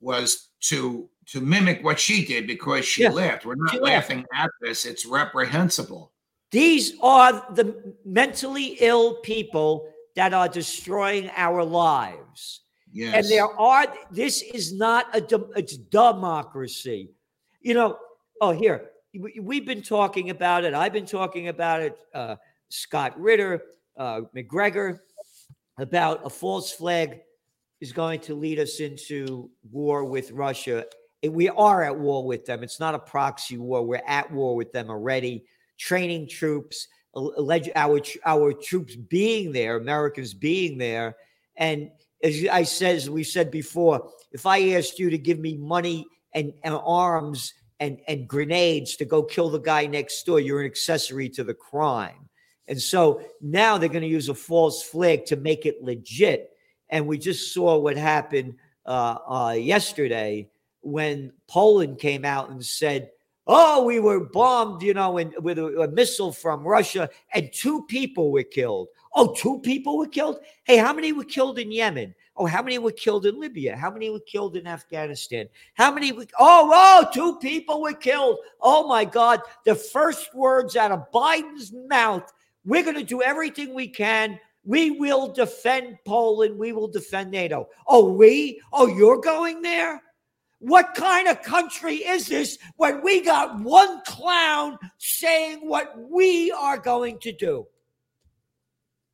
was 0.00 0.48
to 0.60 1.10
to 1.26 1.42
mimic 1.42 1.84
what 1.84 2.00
she 2.00 2.24
did 2.24 2.46
because 2.46 2.86
she 2.86 3.02
yeah, 3.02 3.10
laughed. 3.10 3.44
We're 3.44 3.54
not 3.56 3.82
laughing 3.82 4.24
laughed. 4.32 4.52
at 4.62 4.66
this; 4.66 4.86
it's 4.86 5.04
reprehensible. 5.04 6.12
These 6.50 6.94
are 7.02 7.44
the 7.54 7.94
mentally 8.04 8.78
ill 8.80 9.16
people 9.16 9.88
that 10.16 10.32
are 10.32 10.48
destroying 10.48 11.30
our 11.36 11.62
lives. 11.62 12.62
Yes. 12.90 13.14
And 13.14 13.28
there 13.28 13.46
are, 13.46 13.86
this 14.10 14.42
is 14.42 14.72
not 14.72 15.14
a, 15.14 15.40
it's 15.56 15.76
democracy. 15.76 17.10
You 17.60 17.74
know, 17.74 17.98
oh, 18.40 18.52
here, 18.52 18.90
we've 19.40 19.66
been 19.66 19.82
talking 19.82 20.30
about 20.30 20.64
it. 20.64 20.72
I've 20.72 20.92
been 20.92 21.06
talking 21.06 21.48
about 21.48 21.82
it. 21.82 21.98
Uh, 22.14 22.36
Scott 22.70 23.18
Ritter, 23.20 23.62
uh, 23.96 24.22
Macgregor, 24.32 25.04
about 25.78 26.24
a 26.24 26.30
false 26.30 26.72
flag 26.72 27.20
is 27.80 27.92
going 27.92 28.20
to 28.20 28.34
lead 28.34 28.58
us 28.58 28.80
into 28.80 29.50
war 29.70 30.04
with 30.04 30.30
Russia. 30.32 30.86
We 31.22 31.48
are 31.50 31.84
at 31.84 31.96
war 31.96 32.24
with 32.24 32.46
them. 32.46 32.62
It's 32.62 32.80
not 32.80 32.94
a 32.94 32.98
proxy 32.98 33.58
war. 33.58 33.84
We're 33.84 34.02
at 34.06 34.30
war 34.32 34.56
with 34.56 34.72
them 34.72 34.88
already 34.88 35.44
training 35.78 36.28
troops, 36.28 36.88
alleged 37.14 37.70
our 37.74 38.00
our 38.26 38.52
troops 38.52 38.96
being 38.96 39.52
there, 39.52 39.76
Americans 39.76 40.34
being 40.34 40.78
there, 40.78 41.16
and 41.56 41.90
as 42.22 42.46
I 42.50 42.64
said, 42.64 42.96
as 42.96 43.08
we 43.08 43.22
said 43.22 43.50
before, 43.50 44.10
if 44.32 44.44
I 44.46 44.70
asked 44.70 44.98
you 44.98 45.10
to 45.10 45.18
give 45.18 45.38
me 45.38 45.56
money 45.56 46.06
and, 46.34 46.52
and 46.64 46.74
arms 46.74 47.54
and 47.80 48.00
and 48.08 48.28
grenades 48.28 48.96
to 48.96 49.04
go 49.04 49.22
kill 49.22 49.50
the 49.50 49.60
guy 49.60 49.86
next 49.86 50.24
door, 50.24 50.40
you're 50.40 50.60
an 50.60 50.66
accessory 50.66 51.28
to 51.30 51.44
the 51.44 51.54
crime. 51.54 52.28
And 52.66 52.80
so 52.80 53.22
now 53.40 53.78
they're 53.78 53.88
going 53.88 54.02
to 54.02 54.08
use 54.08 54.28
a 54.28 54.34
false 54.34 54.82
flag 54.82 55.24
to 55.26 55.36
make 55.36 55.64
it 55.64 55.82
legit. 55.82 56.50
And 56.90 57.06
we 57.06 57.18
just 57.18 57.54
saw 57.54 57.78
what 57.78 57.96
happened 57.96 58.56
uh, 58.84 59.18
uh, 59.26 59.56
yesterday 59.58 60.50
when 60.80 61.32
Poland 61.48 61.98
came 61.98 62.24
out 62.24 62.50
and 62.50 62.64
said 62.64 63.10
Oh, 63.48 63.84
we 63.84 63.98
were 63.98 64.20
bombed, 64.20 64.82
you 64.82 64.94
know, 64.94 65.18
in, 65.18 65.34
with 65.40 65.58
a, 65.58 65.80
a 65.80 65.88
missile 65.88 66.32
from 66.32 66.62
Russia, 66.62 67.08
and 67.34 67.50
two 67.52 67.82
people 67.86 68.30
were 68.30 68.42
killed. 68.42 68.88
Oh, 69.14 69.34
two 69.34 69.58
people 69.60 69.98
were 69.98 70.06
killed? 70.06 70.38
Hey, 70.64 70.76
how 70.76 70.92
many 70.92 71.12
were 71.12 71.24
killed 71.24 71.58
in 71.58 71.72
Yemen? 71.72 72.14
Oh, 72.36 72.46
how 72.46 72.62
many 72.62 72.78
were 72.78 72.92
killed 72.92 73.26
in 73.26 73.40
Libya? 73.40 73.74
How 73.74 73.90
many 73.90 74.10
were 74.10 74.20
killed 74.20 74.54
in 74.56 74.66
Afghanistan? 74.66 75.48
How 75.74 75.90
many? 75.90 76.12
Were, 76.12 76.26
oh, 76.38 76.70
oh, 76.72 77.08
two 77.12 77.38
people 77.38 77.82
were 77.82 77.94
killed. 77.94 78.38
Oh 78.60 78.86
my 78.86 79.04
God. 79.04 79.40
The 79.64 79.74
first 79.74 80.32
words 80.34 80.76
out 80.76 80.92
of 80.92 81.10
Biden's 81.10 81.72
mouth 81.72 82.32
we're 82.68 82.82
going 82.82 82.96
to 82.96 83.02
do 83.02 83.22
everything 83.22 83.74
we 83.74 83.88
can. 83.88 84.38
We 84.64 84.90
will 84.90 85.32
defend 85.32 85.96
Poland. 86.04 86.58
We 86.58 86.72
will 86.72 86.88
defend 86.88 87.30
NATO. 87.30 87.68
Oh, 87.86 88.12
we? 88.12 88.60
Oh, 88.74 88.86
you're 88.86 89.20
going 89.20 89.62
there? 89.62 90.02
What 90.60 90.94
kind 90.94 91.28
of 91.28 91.42
country 91.42 91.96
is 91.96 92.26
this 92.26 92.58
when 92.76 93.02
we 93.02 93.22
got 93.22 93.60
one 93.60 94.02
clown 94.04 94.78
saying 94.98 95.58
what 95.60 95.94
we 96.10 96.50
are 96.50 96.78
going 96.78 97.18
to 97.20 97.32
do? 97.32 97.66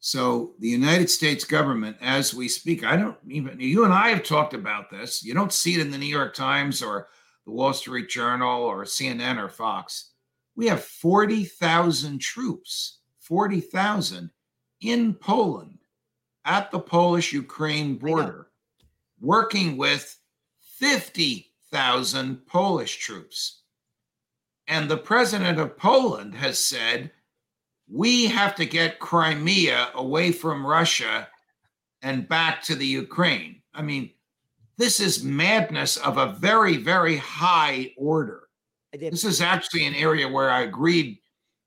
So, 0.01 0.55
the 0.59 0.69
United 0.69 1.09
States 1.09 1.45
government, 1.45 1.97
as 2.01 2.35
we 2.35 2.47
speak, 2.47 2.85
I 2.85 2.97
don't 2.97 3.17
even, 3.29 3.59
you 3.59 3.85
and 3.85 3.95
I 3.95 4.11
have 4.11 4.23
talked 4.23 4.53
about 4.53 4.91
this. 4.91 5.25
You 5.25 5.33
don't 5.33 5.53
see 5.53 5.75
it 5.75 5.81
in 5.81 5.91
the 5.91 5.97
New 5.97 6.05
York 6.05 6.35
Times 6.35 6.83
or 6.83 7.09
the 7.47 7.53
Wall 7.53 7.73
Street 7.73 8.11
Journal 8.11 8.63
or 8.65 8.85
CNN 8.85 9.43
or 9.43 9.49
Fox. 9.49 10.11
We 10.57 10.67
have 10.67 10.85
40,000 10.85 12.21
troops, 12.21 12.99
40,000 13.21 14.31
in 14.83 15.15
Poland 15.15 15.79
at 16.45 16.71
the 16.71 16.81
Polish 16.81 17.33
Ukraine 17.33 17.97
border, 17.97 18.49
working 19.21 19.79
with 19.79 20.19
50,000 20.79 22.47
Polish 22.47 22.99
troops. 22.99 23.63
And 24.67 24.91
the 24.91 24.97
president 24.97 25.59
of 25.59 25.77
Poland 25.77 26.35
has 26.35 26.59
said, 26.59 27.13
we 27.89 28.27
have 28.27 28.55
to 28.57 28.67
get 28.67 28.99
Crimea 28.99 29.91
away 29.95 30.33
from 30.33 30.67
Russia 30.67 31.29
and 32.03 32.29
back 32.29 32.63
to 32.65 32.75
the 32.75 32.87
Ukraine. 32.87 33.63
I 33.75 33.83
mean, 33.83 34.11
this 34.77 35.01
is 35.01 35.23
madness 35.23 35.97
of 35.99 36.17
a 36.17 36.33
very, 36.33 36.77
very 36.77 37.17
high 37.17 37.93
order. 37.97 38.49
This 38.93 39.25
is 39.25 39.41
actually 39.41 39.87
an 39.87 39.95
area 39.95 40.29
where 40.29 40.51
I 40.51 40.63
agreed 40.63 41.19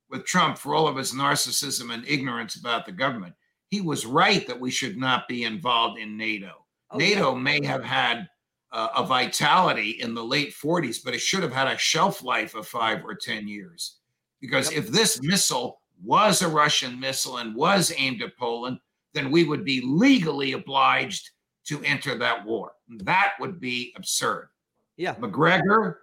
with 0.10 0.26
Trump 0.26 0.58
for 0.58 0.74
all 0.74 0.88
of 0.88 0.96
his 0.96 1.14
narcissism 1.14 1.94
and 1.94 2.06
ignorance 2.08 2.56
about 2.56 2.86
the 2.86 2.92
government. 2.92 3.36
He 3.70 3.82
was 3.82 4.06
right 4.06 4.48
that 4.48 4.60
we 4.60 4.72
should 4.72 4.98
not 4.98 5.28
be 5.28 5.44
involved 5.44 6.00
in 6.00 6.18
NATO. 6.18 6.66
Oh, 6.92 6.98
NATO 6.98 7.36
may 7.36 7.64
have 7.66 7.84
had 7.84 8.30
uh, 8.72 8.90
a 8.98 9.06
vitality 9.06 9.92
in 10.02 10.14
the 10.14 10.24
late 10.24 10.54
40s, 10.54 11.04
but 11.04 11.14
it 11.14 11.22
should 11.22 11.44
have 11.44 11.54
had 11.54 11.68
a 11.68 11.78
shelf 11.78 12.24
life 12.24 12.56
of 12.56 12.68
five 12.68 13.04
or 13.06 13.16
10 13.16 13.48
years. 13.48 13.98
Because 14.42 14.72
yep. 14.72 14.84
if 14.84 14.90
this 14.90 15.22
missile 15.22 15.82
was 16.04 16.42
a 16.42 16.48
Russian 16.48 17.00
missile 17.00 17.38
and 17.38 17.56
was 17.56 17.92
aimed 17.98 18.22
at 18.22 18.38
Poland, 18.38 18.80
then 19.14 19.32
we 19.32 19.44
would 19.44 19.64
be 19.64 19.82
legally 19.82 20.52
obliged 20.54 21.32
to 21.66 21.82
enter 21.84 22.18
that 22.18 22.46
war. 22.46 22.74
That 23.00 23.34
would 23.40 23.60
be 23.60 23.94
absurd. 23.96 24.50
Yeah. 24.96 25.16
Macgregor, 25.20 26.02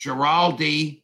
Giraldi, 0.00 1.02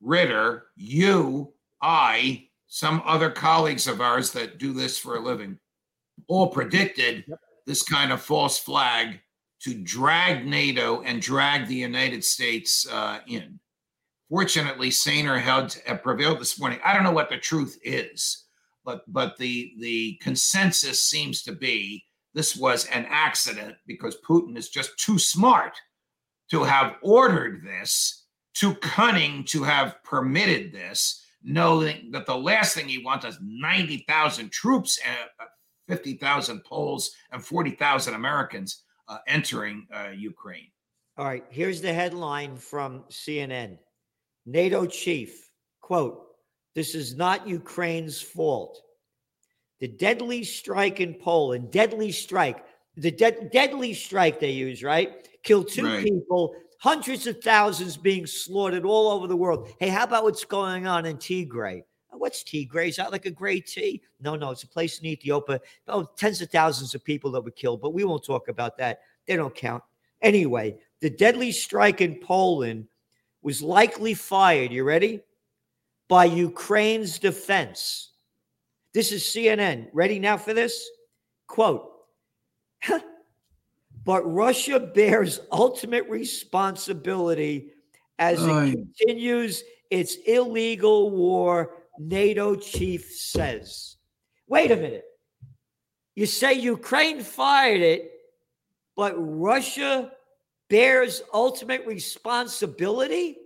Ritter, 0.00 0.66
you, 0.76 1.52
I, 1.82 2.48
some 2.66 3.02
other 3.04 3.30
colleagues 3.30 3.86
of 3.86 4.00
ours 4.00 4.32
that 4.32 4.58
do 4.58 4.72
this 4.72 4.98
for 4.98 5.16
a 5.16 5.20
living, 5.20 5.58
all 6.28 6.48
predicted 6.48 7.24
yep. 7.26 7.40
this 7.66 7.82
kind 7.82 8.12
of 8.12 8.20
false 8.20 8.58
flag 8.58 9.20
to 9.62 9.74
drag 9.74 10.46
NATO 10.46 11.02
and 11.02 11.20
drag 11.20 11.66
the 11.66 11.74
United 11.74 12.24
States 12.24 12.86
uh, 12.90 13.20
in. 13.26 13.58
Fortunately, 14.28 14.90
saner 14.90 15.38
heads 15.38 15.76
have 15.86 16.02
prevailed 16.02 16.40
this 16.40 16.60
morning. 16.60 16.78
I 16.84 16.92
don't 16.92 17.04
know 17.04 17.12
what 17.12 17.30
the 17.30 17.38
truth 17.38 17.78
is, 17.82 18.44
but 18.84 19.02
but 19.08 19.36
the 19.38 19.72
the 19.80 20.18
consensus 20.22 21.02
seems 21.02 21.42
to 21.44 21.52
be 21.52 22.04
this 22.34 22.54
was 22.54 22.84
an 22.86 23.06
accident 23.08 23.76
because 23.86 24.18
Putin 24.28 24.56
is 24.56 24.68
just 24.68 24.98
too 24.98 25.18
smart 25.18 25.72
to 26.50 26.62
have 26.62 26.96
ordered 27.02 27.64
this, 27.64 28.26
too 28.54 28.74
cunning 28.76 29.44
to 29.44 29.62
have 29.62 30.02
permitted 30.04 30.72
this, 30.72 31.24
knowing 31.42 32.10
that 32.10 32.26
the 32.26 32.36
last 32.36 32.74
thing 32.74 32.88
he 32.88 33.02
wants 33.04 33.24
is 33.24 33.38
90,000 33.42 34.50
troops, 34.50 34.98
uh, 35.40 35.44
50,000 35.88 36.62
Poles, 36.64 37.10
and 37.32 37.44
40,000 37.44 38.14
Americans 38.14 38.84
uh, 39.08 39.18
entering 39.26 39.86
uh, 39.92 40.10
Ukraine. 40.16 40.68
All 41.16 41.24
right, 41.24 41.44
here's 41.50 41.80
the 41.80 41.92
headline 41.92 42.56
from 42.56 43.04
CNN. 43.10 43.78
NATO 44.46 44.86
chief, 44.86 45.50
quote, 45.80 46.24
this 46.74 46.94
is 46.94 47.16
not 47.16 47.46
Ukraine's 47.48 48.20
fault. 48.20 48.80
The 49.80 49.88
deadly 49.88 50.44
strike 50.44 51.00
in 51.00 51.14
Poland, 51.14 51.70
deadly 51.70 52.12
strike. 52.12 52.64
the 52.96 53.10
de- 53.12 53.48
deadly 53.52 53.94
strike 53.94 54.40
they 54.40 54.50
use, 54.50 54.82
right? 54.82 55.28
Killed 55.44 55.68
two 55.68 55.84
Right. 55.86 56.04
people, 56.04 56.52
hundreds 56.80 57.28
of 57.28 57.40
thousands 57.42 57.96
being 57.96 58.26
slaughtered 58.26 58.84
all 58.84 59.10
over 59.12 59.28
the 59.28 59.36
world. 59.36 59.68
Hey, 59.78 59.88
how 59.88 60.02
about 60.02 60.24
what's 60.24 60.44
going 60.44 60.86
on 60.88 61.06
in 61.06 61.16
Tigray? 61.16 61.82
What's 62.10 62.42
Tigray? 62.42 62.88
Is 62.88 62.96
that 62.96 63.12
like 63.12 63.26
a 63.26 63.30
gray 63.30 63.60
tea? 63.60 64.02
No, 64.20 64.34
no, 64.34 64.50
it's 64.50 64.62
a 64.62 64.68
place 64.68 64.98
in 64.98 65.06
Ethiopia. 65.06 65.60
Oh, 65.86 66.08
tens 66.16 66.40
of 66.40 66.50
thousands 66.50 66.94
of 66.94 67.04
people 67.04 67.30
that 67.32 67.42
were 67.42 67.50
killed, 67.50 67.80
but 67.80 67.94
we 67.94 68.04
won't 68.04 68.24
talk 68.24 68.48
about 68.48 68.76
that. 68.78 69.00
They 69.26 69.36
don't 69.36 69.54
count. 69.54 69.82
Anyway, 70.22 70.78
the 71.00 71.10
deadly 71.10 71.52
strike 71.52 72.00
in 72.00 72.16
Poland 72.16 72.88
was 73.42 73.62
likely 73.62 74.14
fired. 74.14 74.72
You 74.72 74.84
ready? 74.84 75.20
By 76.08 76.24
Ukraine's 76.24 77.18
defense. 77.18 78.10
This 78.94 79.12
is 79.12 79.22
CNN. 79.22 79.88
Ready 79.92 80.18
now 80.18 80.36
for 80.36 80.54
this? 80.54 80.88
Quote, 81.46 81.92
but 84.04 84.22
Russia 84.22 84.80
bears 84.80 85.40
ultimate 85.52 86.08
responsibility 86.08 87.72
as 88.18 88.42
it 88.42 88.50
Aye. 88.50 88.70
continues 88.70 89.62
its 89.90 90.16
illegal 90.26 91.10
war, 91.10 91.77
NATO 91.98 92.54
chief 92.56 93.12
says. 93.12 93.96
Wait 94.46 94.70
a 94.70 94.76
minute. 94.76 95.04
You 96.14 96.26
say 96.26 96.54
Ukraine 96.54 97.22
fired 97.22 97.80
it, 97.80 98.10
but 98.96 99.14
Russia 99.16 100.10
bears 100.68 101.22
ultimate 101.32 101.86
responsibility? 101.86 103.36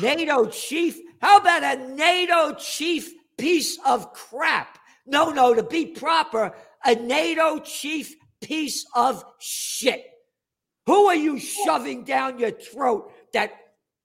NATO 0.00 0.46
chief? 0.46 0.98
How 1.20 1.38
about 1.38 1.62
a 1.62 1.94
NATO 1.94 2.54
chief 2.54 3.12
piece 3.38 3.78
of 3.86 4.12
crap? 4.12 4.78
No, 5.06 5.30
no, 5.30 5.54
to 5.54 5.62
be 5.62 5.86
proper, 5.86 6.54
a 6.84 6.94
NATO 6.94 7.58
chief 7.60 8.14
piece 8.42 8.86
of 8.94 9.24
shit. 9.38 10.04
Who 10.86 11.06
are 11.06 11.16
you 11.16 11.38
shoving 11.38 12.04
down 12.04 12.38
your 12.38 12.50
throat 12.50 13.12
that 13.32 13.52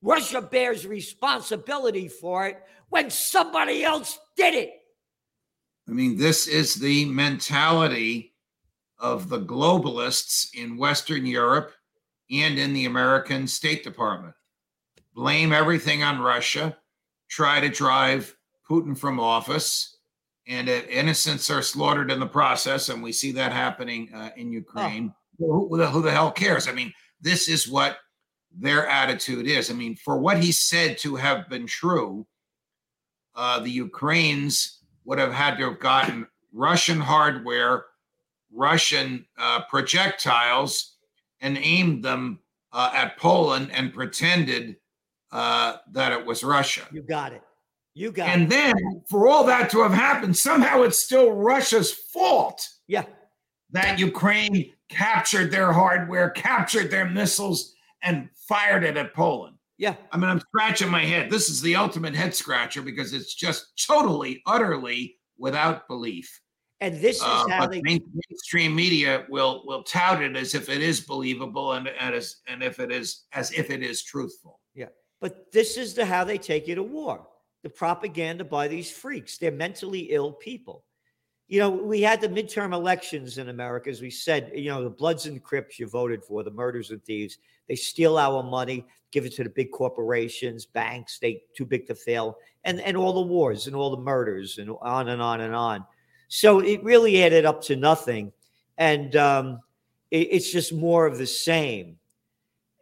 Russia 0.02 0.42
bears 0.42 0.88
responsibility 0.88 2.08
for 2.08 2.48
it 2.48 2.58
when 2.90 3.10
somebody 3.10 3.84
else 3.84 4.18
did 4.36 4.54
it? 4.54 4.72
I 5.88 5.92
mean, 5.92 6.18
this 6.18 6.48
is 6.48 6.76
the 6.76 7.06
mentality 7.06 8.34
of 9.00 9.30
the 9.30 9.40
globalists 9.40 10.54
in 10.54 10.78
Western 10.78 11.26
Europe 11.26 11.74
and 12.32 12.60
in 12.60 12.74
the 12.74 12.86
American 12.86 13.48
State 13.48 13.84
Department. 13.84 14.36
Blame 15.16 15.52
everything 15.52 16.04
on 16.04 16.20
Russia, 16.20 16.78
try 17.28 17.60
to 17.60 17.70
drive 17.70 18.36
Putin 18.70 18.98
from 18.98 19.20
office, 19.20 19.98
and 20.48 20.70
innocents 20.70 21.50
are 21.50 21.62
slaughtered 21.62 22.12
in 22.12 22.20
the 22.20 22.28
process. 22.28 22.90
And 22.90 23.02
we 23.02 23.12
see 23.12 23.32
that 23.34 23.52
happening 23.52 24.14
uh, 24.14 24.30
in 24.38 24.52
Ukraine. 24.52 25.14
Who, 25.40 25.68
who 25.70 25.78
the, 25.78 25.88
who 25.90 26.02
the 26.02 26.12
hell 26.12 26.32
cares? 26.32 26.68
I 26.68 26.72
mean, 26.72 26.94
this 27.22 27.48
is 27.48 27.68
what 27.68 27.98
their 28.58 28.88
attitude 28.88 29.48
is. 29.48 29.70
I 29.70 29.74
mean, 29.74 29.96
for 29.96 30.18
what 30.18 30.42
he 30.44 30.52
said 30.52 30.98
to 31.00 31.16
have 31.16 31.50
been 31.50 31.68
true, 31.68 32.26
uh, 33.36 33.60
the 33.60 33.70
Ukrainians 33.72 34.80
would 35.06 35.20
have 35.20 35.34
had 35.34 35.58
to 35.58 35.70
have 35.70 35.80
gotten 35.80 36.28
Russian 36.54 37.00
hardware, 37.00 37.86
Russian 38.52 39.26
uh, 39.38 39.62
projectiles, 39.70 40.96
and 41.42 41.58
aimed 41.58 42.04
them 42.04 42.40
uh, 42.74 42.92
at 42.94 43.18
Poland 43.18 43.70
and 43.72 43.94
pretended 43.94 44.76
uh, 45.32 45.78
that 45.92 46.12
it 46.12 46.26
was 46.26 46.44
Russia. 46.44 46.82
You 46.92 47.02
got 47.04 47.34
it. 47.34 47.42
You 47.94 48.12
got 48.12 48.28
it, 48.30 48.32
And 48.32 48.44
it. 48.44 48.50
then, 48.50 49.04
for 49.10 49.28
all 49.28 49.44
that 49.46 49.70
to 49.72 49.82
have 49.84 49.94
happened, 49.94 50.36
somehow 50.36 50.82
it's 50.84 51.04
still 51.04 51.32
Russia's 51.32 51.94
fault 51.94 52.68
Yeah. 52.88 53.06
that 53.72 54.00
Ukraine 54.00 54.74
captured 54.90 55.52
their 55.52 55.72
hardware, 55.72 56.30
captured 56.32 56.90
their 56.92 57.06
missiles, 57.06 57.74
and 58.04 58.30
fired 58.48 58.84
it 58.84 58.98
at 58.98 59.14
Poland. 59.14 59.56
Yeah. 59.78 59.96
I 60.12 60.18
mean, 60.18 60.30
I'm 60.30 60.42
scratching 60.42 60.90
my 60.90 61.06
head. 61.06 61.30
This 61.30 61.50
is 61.50 61.62
the 61.62 61.76
ultimate 61.76 62.14
head 62.14 62.36
scratcher 62.36 62.82
because 62.82 63.14
it's 63.14 63.34
just 63.34 63.86
totally, 63.88 64.42
utterly 64.46 65.18
without 65.38 65.88
belief. 65.88 66.42
And 66.82 67.00
this 67.02 67.18
is 67.18 67.24
Uh, 67.24 67.48
how 67.50 67.68
they 67.68 67.82
mainstream 67.82 68.76
media 68.76 69.26
will 69.30 69.64
will 69.66 69.84
tout 69.84 70.22
it 70.22 70.36
as 70.38 70.56
if 70.56 70.70
it 70.70 70.82
is 70.82 71.02
believable 71.02 71.74
and, 71.74 71.88
and 71.88 72.16
as 72.16 72.38
and 72.48 72.64
if 72.64 72.80
it 72.80 72.92
is 72.92 73.26
as 73.34 73.52
if 73.52 73.70
it 73.70 73.84
is 73.84 74.04
truthful. 74.04 74.60
Yeah. 74.74 74.88
But 75.20 75.52
this 75.52 75.76
is 75.76 75.94
the 75.94 76.06
how 76.06 76.24
they 76.24 76.38
take 76.38 76.68
you 76.68 76.76
to 76.76 76.84
war. 76.84 77.28
The 77.64 77.70
propaganda 77.70 78.46
by 78.46 78.70
these 78.70 78.90
freaks. 78.90 79.38
They're 79.38 79.52
mentally 79.52 80.12
ill 80.12 80.32
people. 80.32 80.86
You 81.50 81.60
know, 81.60 81.70
we 81.70 82.02
had 82.02 82.22
the 82.22 82.30
midterm 82.30 82.74
elections 82.74 83.40
in 83.40 83.50
America, 83.50 83.90
as 83.90 84.02
we 84.02 84.12
said, 84.12 84.52
you 84.56 84.70
know, 84.70 84.84
the 84.84 84.90
Bloods 84.90 85.26
and 85.26 85.44
Crips 85.44 85.80
you 85.80 85.88
voted 85.88 86.24
for, 86.24 86.44
the 86.44 86.52
murders 86.52 86.92
and 86.92 87.04
thieves. 87.04 87.40
They 87.68 87.76
steal 87.76 88.18
our 88.18 88.44
money, 88.44 88.86
give 89.12 89.26
it 89.26 89.34
to 89.36 89.44
the 89.44 89.50
big 89.50 89.72
corporations, 89.72 90.66
banks, 90.66 91.18
they 91.20 91.42
too 91.58 91.66
big 91.66 91.88
to 91.88 91.96
fail, 91.96 92.38
and, 92.64 92.80
and 92.82 92.96
all 92.96 93.14
the 93.14 93.22
wars 93.22 93.66
and 93.68 93.76
all 93.76 93.90
the 93.90 94.02
murders 94.02 94.60
and 94.60 94.72
on 94.82 95.10
and 95.10 95.22
on 95.22 95.42
and 95.42 95.56
on. 95.56 95.84
So 96.28 96.60
it 96.60 96.84
really 96.84 97.24
added 97.24 97.46
up 97.46 97.62
to 97.64 97.76
nothing. 97.76 98.32
And 98.78 99.16
um, 99.16 99.60
it- 100.12 100.30
it's 100.32 100.52
just 100.52 100.72
more 100.72 101.06
of 101.08 101.18
the 101.18 101.28
same 101.28 101.98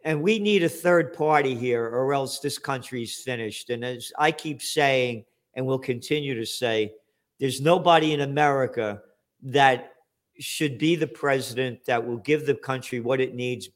and 0.04 0.22
we 0.22 0.38
need 0.38 0.62
a 0.62 0.68
third 0.68 1.12
party 1.12 1.54
here 1.54 1.84
or 1.84 2.12
else 2.14 2.38
this 2.38 2.56
country's 2.56 3.20
finished 3.20 3.70
and 3.70 3.84
as 3.84 4.12
i 4.18 4.30
keep 4.30 4.62
saying 4.62 5.24
and 5.54 5.66
will 5.66 5.78
continue 5.78 6.34
to 6.34 6.46
say 6.46 6.92
there's 7.38 7.60
nobody 7.60 8.12
in 8.12 8.20
america 8.20 9.00
that 9.42 9.94
should 10.40 10.78
be 10.78 10.94
the 10.96 11.06
president 11.06 11.84
that 11.86 12.04
will 12.06 12.18
give 12.18 12.46
the 12.46 12.54
country 12.54 13.00
what 13.00 13.20
it 13.20 13.34
needs 13.34 13.68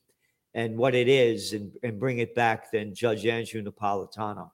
and 0.55 0.77
what 0.77 0.95
it 0.95 1.09
is 1.09 1.53
and, 1.55 1.73
and 1.83 1.99
bring 1.99 2.19
it 2.19 2.35
back 2.35 2.71
than 2.71 2.95
judge 2.95 3.27
andrew 3.27 3.63
napolitano 3.63 4.51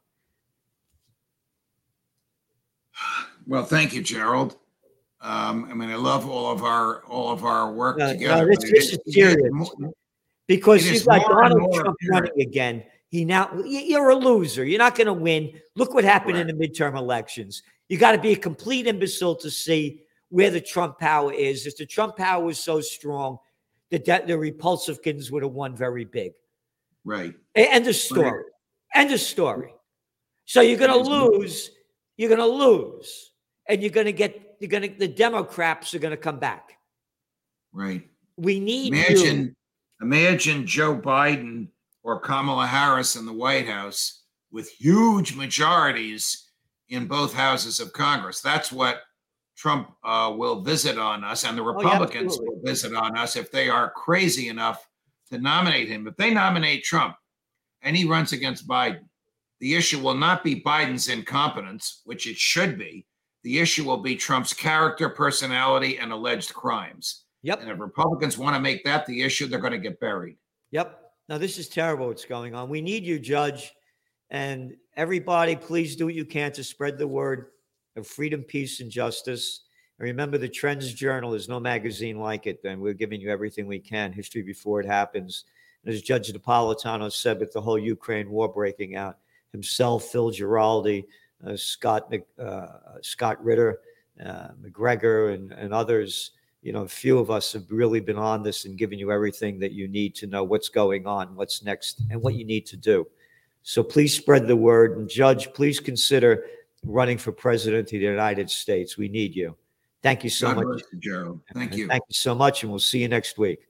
Well, 3.46 3.64
thank 3.64 3.94
you, 3.94 4.02
Gerald. 4.02 4.56
Um, 5.20 5.66
I 5.70 5.74
mean, 5.74 5.88
I 5.90 5.94
love 5.96 6.28
all 6.28 6.50
of 6.52 6.62
our 6.62 7.02
all 7.04 7.30
of 7.32 7.44
our 7.44 7.72
work 7.72 7.96
No, 7.98 8.06
no, 8.06 8.12
together. 8.12 8.46
this- 8.46 8.70
this 8.70 8.92
is- 8.92 8.98
serious. 9.14 9.50
more- 9.52 9.92
because 10.46 10.88
you've 10.90 11.04
got 11.06 11.22
Donald 11.22 11.72
Trump 11.74 11.96
apparent. 12.02 12.30
running 12.30 12.40
again. 12.46 12.84
He 13.08 13.24
now 13.24 13.50
you're 13.64 14.10
a 14.10 14.14
loser. 14.16 14.64
You're 14.64 14.78
not 14.78 14.96
going 14.96 15.06
to 15.06 15.12
win. 15.14 15.58
Look 15.76 15.94
what 15.94 16.04
happened 16.04 16.36
in 16.38 16.46
the 16.46 16.52
midterm 16.52 16.96
elections. 16.96 17.62
You 17.88 17.98
got 17.98 18.12
to 18.12 18.18
be 18.18 18.32
a 18.32 18.36
complete 18.36 18.86
imbecile 18.86 19.36
to 19.36 19.50
see 19.50 20.02
where 20.28 20.50
the 20.50 20.60
Trump 20.60 20.98
power 20.98 21.32
is. 21.32 21.66
If 21.66 21.76
the 21.76 21.86
Trump 21.86 22.16
power 22.16 22.44
was 22.44 22.58
so 22.58 22.80
strong, 22.80 23.38
the 23.90 23.98
de- 23.98 24.26
the 24.26 24.34
Repulsivkins 24.34 25.30
would 25.30 25.42
have 25.42 25.52
won 25.52 25.74
very 25.76 26.04
big. 26.04 26.32
right. 27.04 27.34
End 27.54 27.86
of 27.86 27.96
story. 27.96 28.44
End 28.94 29.12
of 29.12 29.20
story. 29.20 29.72
So 30.44 30.60
you're 30.60 30.78
gonna 30.78 30.96
lose. 30.96 31.70
You're 32.18 32.28
going 32.28 32.40
to 32.40 32.46
lose, 32.46 33.30
and 33.68 33.80
you're 33.80 33.92
going 33.92 34.06
to 34.06 34.12
get. 34.12 34.56
You're 34.58 34.68
going 34.68 34.82
to. 34.82 34.98
The 34.98 35.06
Democrats 35.06 35.94
are 35.94 36.00
going 36.00 36.10
to 36.10 36.16
come 36.16 36.40
back. 36.40 36.76
Right. 37.72 38.08
We 38.36 38.58
need 38.58 38.92
you. 38.92 39.00
Imagine, 39.00 39.56
imagine 40.02 40.66
Joe 40.66 40.96
Biden 40.96 41.68
or 42.02 42.18
Kamala 42.18 42.66
Harris 42.66 43.14
in 43.14 43.24
the 43.24 43.32
White 43.32 43.68
House 43.68 44.24
with 44.50 44.68
huge 44.68 45.36
majorities 45.36 46.47
in 46.88 47.06
both 47.06 47.34
houses 47.34 47.80
of 47.80 47.92
Congress. 47.92 48.40
That's 48.40 48.72
what 48.72 49.02
Trump 49.56 49.92
uh, 50.04 50.32
will 50.36 50.62
visit 50.62 50.98
on 50.98 51.24
us, 51.24 51.44
and 51.44 51.58
the 51.58 51.62
yeah, 51.62 51.68
Republicans 51.68 52.32
absolutely. 52.32 52.54
will 52.54 52.62
visit 52.64 52.94
on 52.94 53.16
us 53.16 53.36
if 53.36 53.50
they 53.50 53.68
are 53.68 53.90
crazy 53.90 54.48
enough 54.48 54.88
to 55.30 55.38
nominate 55.38 55.88
him. 55.88 56.06
If 56.06 56.16
they 56.16 56.32
nominate 56.32 56.84
Trump 56.84 57.16
and 57.82 57.96
he 57.96 58.04
runs 58.04 58.32
against 58.32 58.68
Biden, 58.68 59.00
the 59.60 59.74
issue 59.74 60.00
will 60.00 60.14
not 60.14 60.44
be 60.44 60.62
Biden's 60.62 61.08
incompetence, 61.08 62.02
which 62.04 62.26
it 62.26 62.36
should 62.36 62.78
be. 62.78 63.06
The 63.42 63.58
issue 63.58 63.84
will 63.84 63.98
be 63.98 64.14
Trump's 64.14 64.52
character, 64.52 65.08
personality, 65.08 65.98
and 65.98 66.12
alleged 66.12 66.54
crimes. 66.54 67.24
Yep. 67.42 67.62
And 67.62 67.70
if 67.70 67.80
Republicans 67.80 68.38
want 68.38 68.54
to 68.56 68.60
make 68.60 68.84
that 68.84 69.06
the 69.06 69.22
issue, 69.22 69.46
they're 69.46 69.58
going 69.58 69.72
to 69.72 69.78
get 69.78 70.00
buried. 70.00 70.36
Yep. 70.70 71.00
Now 71.28 71.38
this 71.38 71.58
is 71.58 71.68
terrible 71.68 72.08
what's 72.08 72.24
going 72.24 72.54
on. 72.54 72.68
We 72.68 72.80
need 72.80 73.04
you, 73.04 73.18
Judge. 73.18 73.72
And 74.30 74.76
everybody, 74.96 75.56
please 75.56 75.96
do 75.96 76.06
what 76.06 76.14
you 76.14 76.24
can 76.24 76.52
to 76.52 76.64
spread 76.64 76.98
the 76.98 77.08
word 77.08 77.46
of 77.96 78.06
freedom, 78.06 78.42
peace, 78.42 78.80
and 78.80 78.90
justice. 78.90 79.62
And 79.98 80.06
remember, 80.06 80.38
the 80.38 80.48
Trends 80.48 80.92
Journal 80.92 81.34
is 81.34 81.48
no 81.48 81.58
magazine 81.58 82.18
like 82.18 82.46
it, 82.46 82.60
and 82.64 82.80
we're 82.80 82.92
giving 82.92 83.20
you 83.20 83.30
everything 83.30 83.66
we 83.66 83.78
can, 83.78 84.12
history 84.12 84.42
before 84.42 84.80
it 84.80 84.86
happens. 84.86 85.44
And 85.84 85.94
as 85.94 86.02
Judge 86.02 86.32
Napolitano 86.32 87.10
said, 87.10 87.40
with 87.40 87.52
the 87.52 87.60
whole 87.60 87.78
Ukraine 87.78 88.30
war 88.30 88.48
breaking 88.48 88.96
out, 88.96 89.18
himself, 89.52 90.04
Phil 90.04 90.30
Giraldi, 90.30 91.06
uh, 91.46 91.56
Scott 91.56 92.12
uh, 92.38 92.66
Scott 93.00 93.42
Ritter, 93.42 93.80
uh, 94.24 94.48
Macgregor, 94.60 95.30
and, 95.30 95.52
and 95.52 95.72
others, 95.72 96.32
you 96.62 96.72
know, 96.72 96.82
a 96.82 96.88
few 96.88 97.18
of 97.18 97.30
us 97.30 97.52
have 97.52 97.70
really 97.70 98.00
been 98.00 98.18
on 98.18 98.42
this 98.42 98.66
and 98.66 98.76
given 98.76 98.98
you 98.98 99.10
everything 99.10 99.58
that 99.60 99.72
you 99.72 99.88
need 99.88 100.14
to 100.16 100.26
know 100.26 100.44
what's 100.44 100.68
going 100.68 101.06
on, 101.06 101.34
what's 101.34 101.62
next, 101.62 102.02
and 102.10 102.20
what 102.20 102.34
you 102.34 102.44
need 102.44 102.66
to 102.66 102.76
do. 102.76 103.06
So 103.68 103.82
please 103.82 104.16
spread 104.16 104.46
the 104.46 104.56
word. 104.56 104.96
And 104.96 105.10
Judge, 105.10 105.52
please 105.52 105.78
consider 105.78 106.46
running 106.84 107.18
for 107.18 107.32
president 107.32 107.88
of 107.88 107.90
the 107.90 107.98
United 107.98 108.48
States. 108.48 108.96
We 108.96 109.10
need 109.10 109.36
you. 109.36 109.58
Thank 110.02 110.24
you 110.24 110.30
so 110.30 110.54
God 110.54 110.64
much. 110.64 110.82
you, 110.90 110.98
Gerald. 110.98 111.40
Thank 111.52 111.72
And 111.72 111.80
you. 111.80 111.86
Thank 111.86 112.02
you 112.08 112.14
so 112.14 112.34
much, 112.34 112.62
and 112.62 112.72
we'll 112.72 112.78
see 112.78 113.02
you 113.02 113.08
next 113.08 113.36
week. 113.36 113.67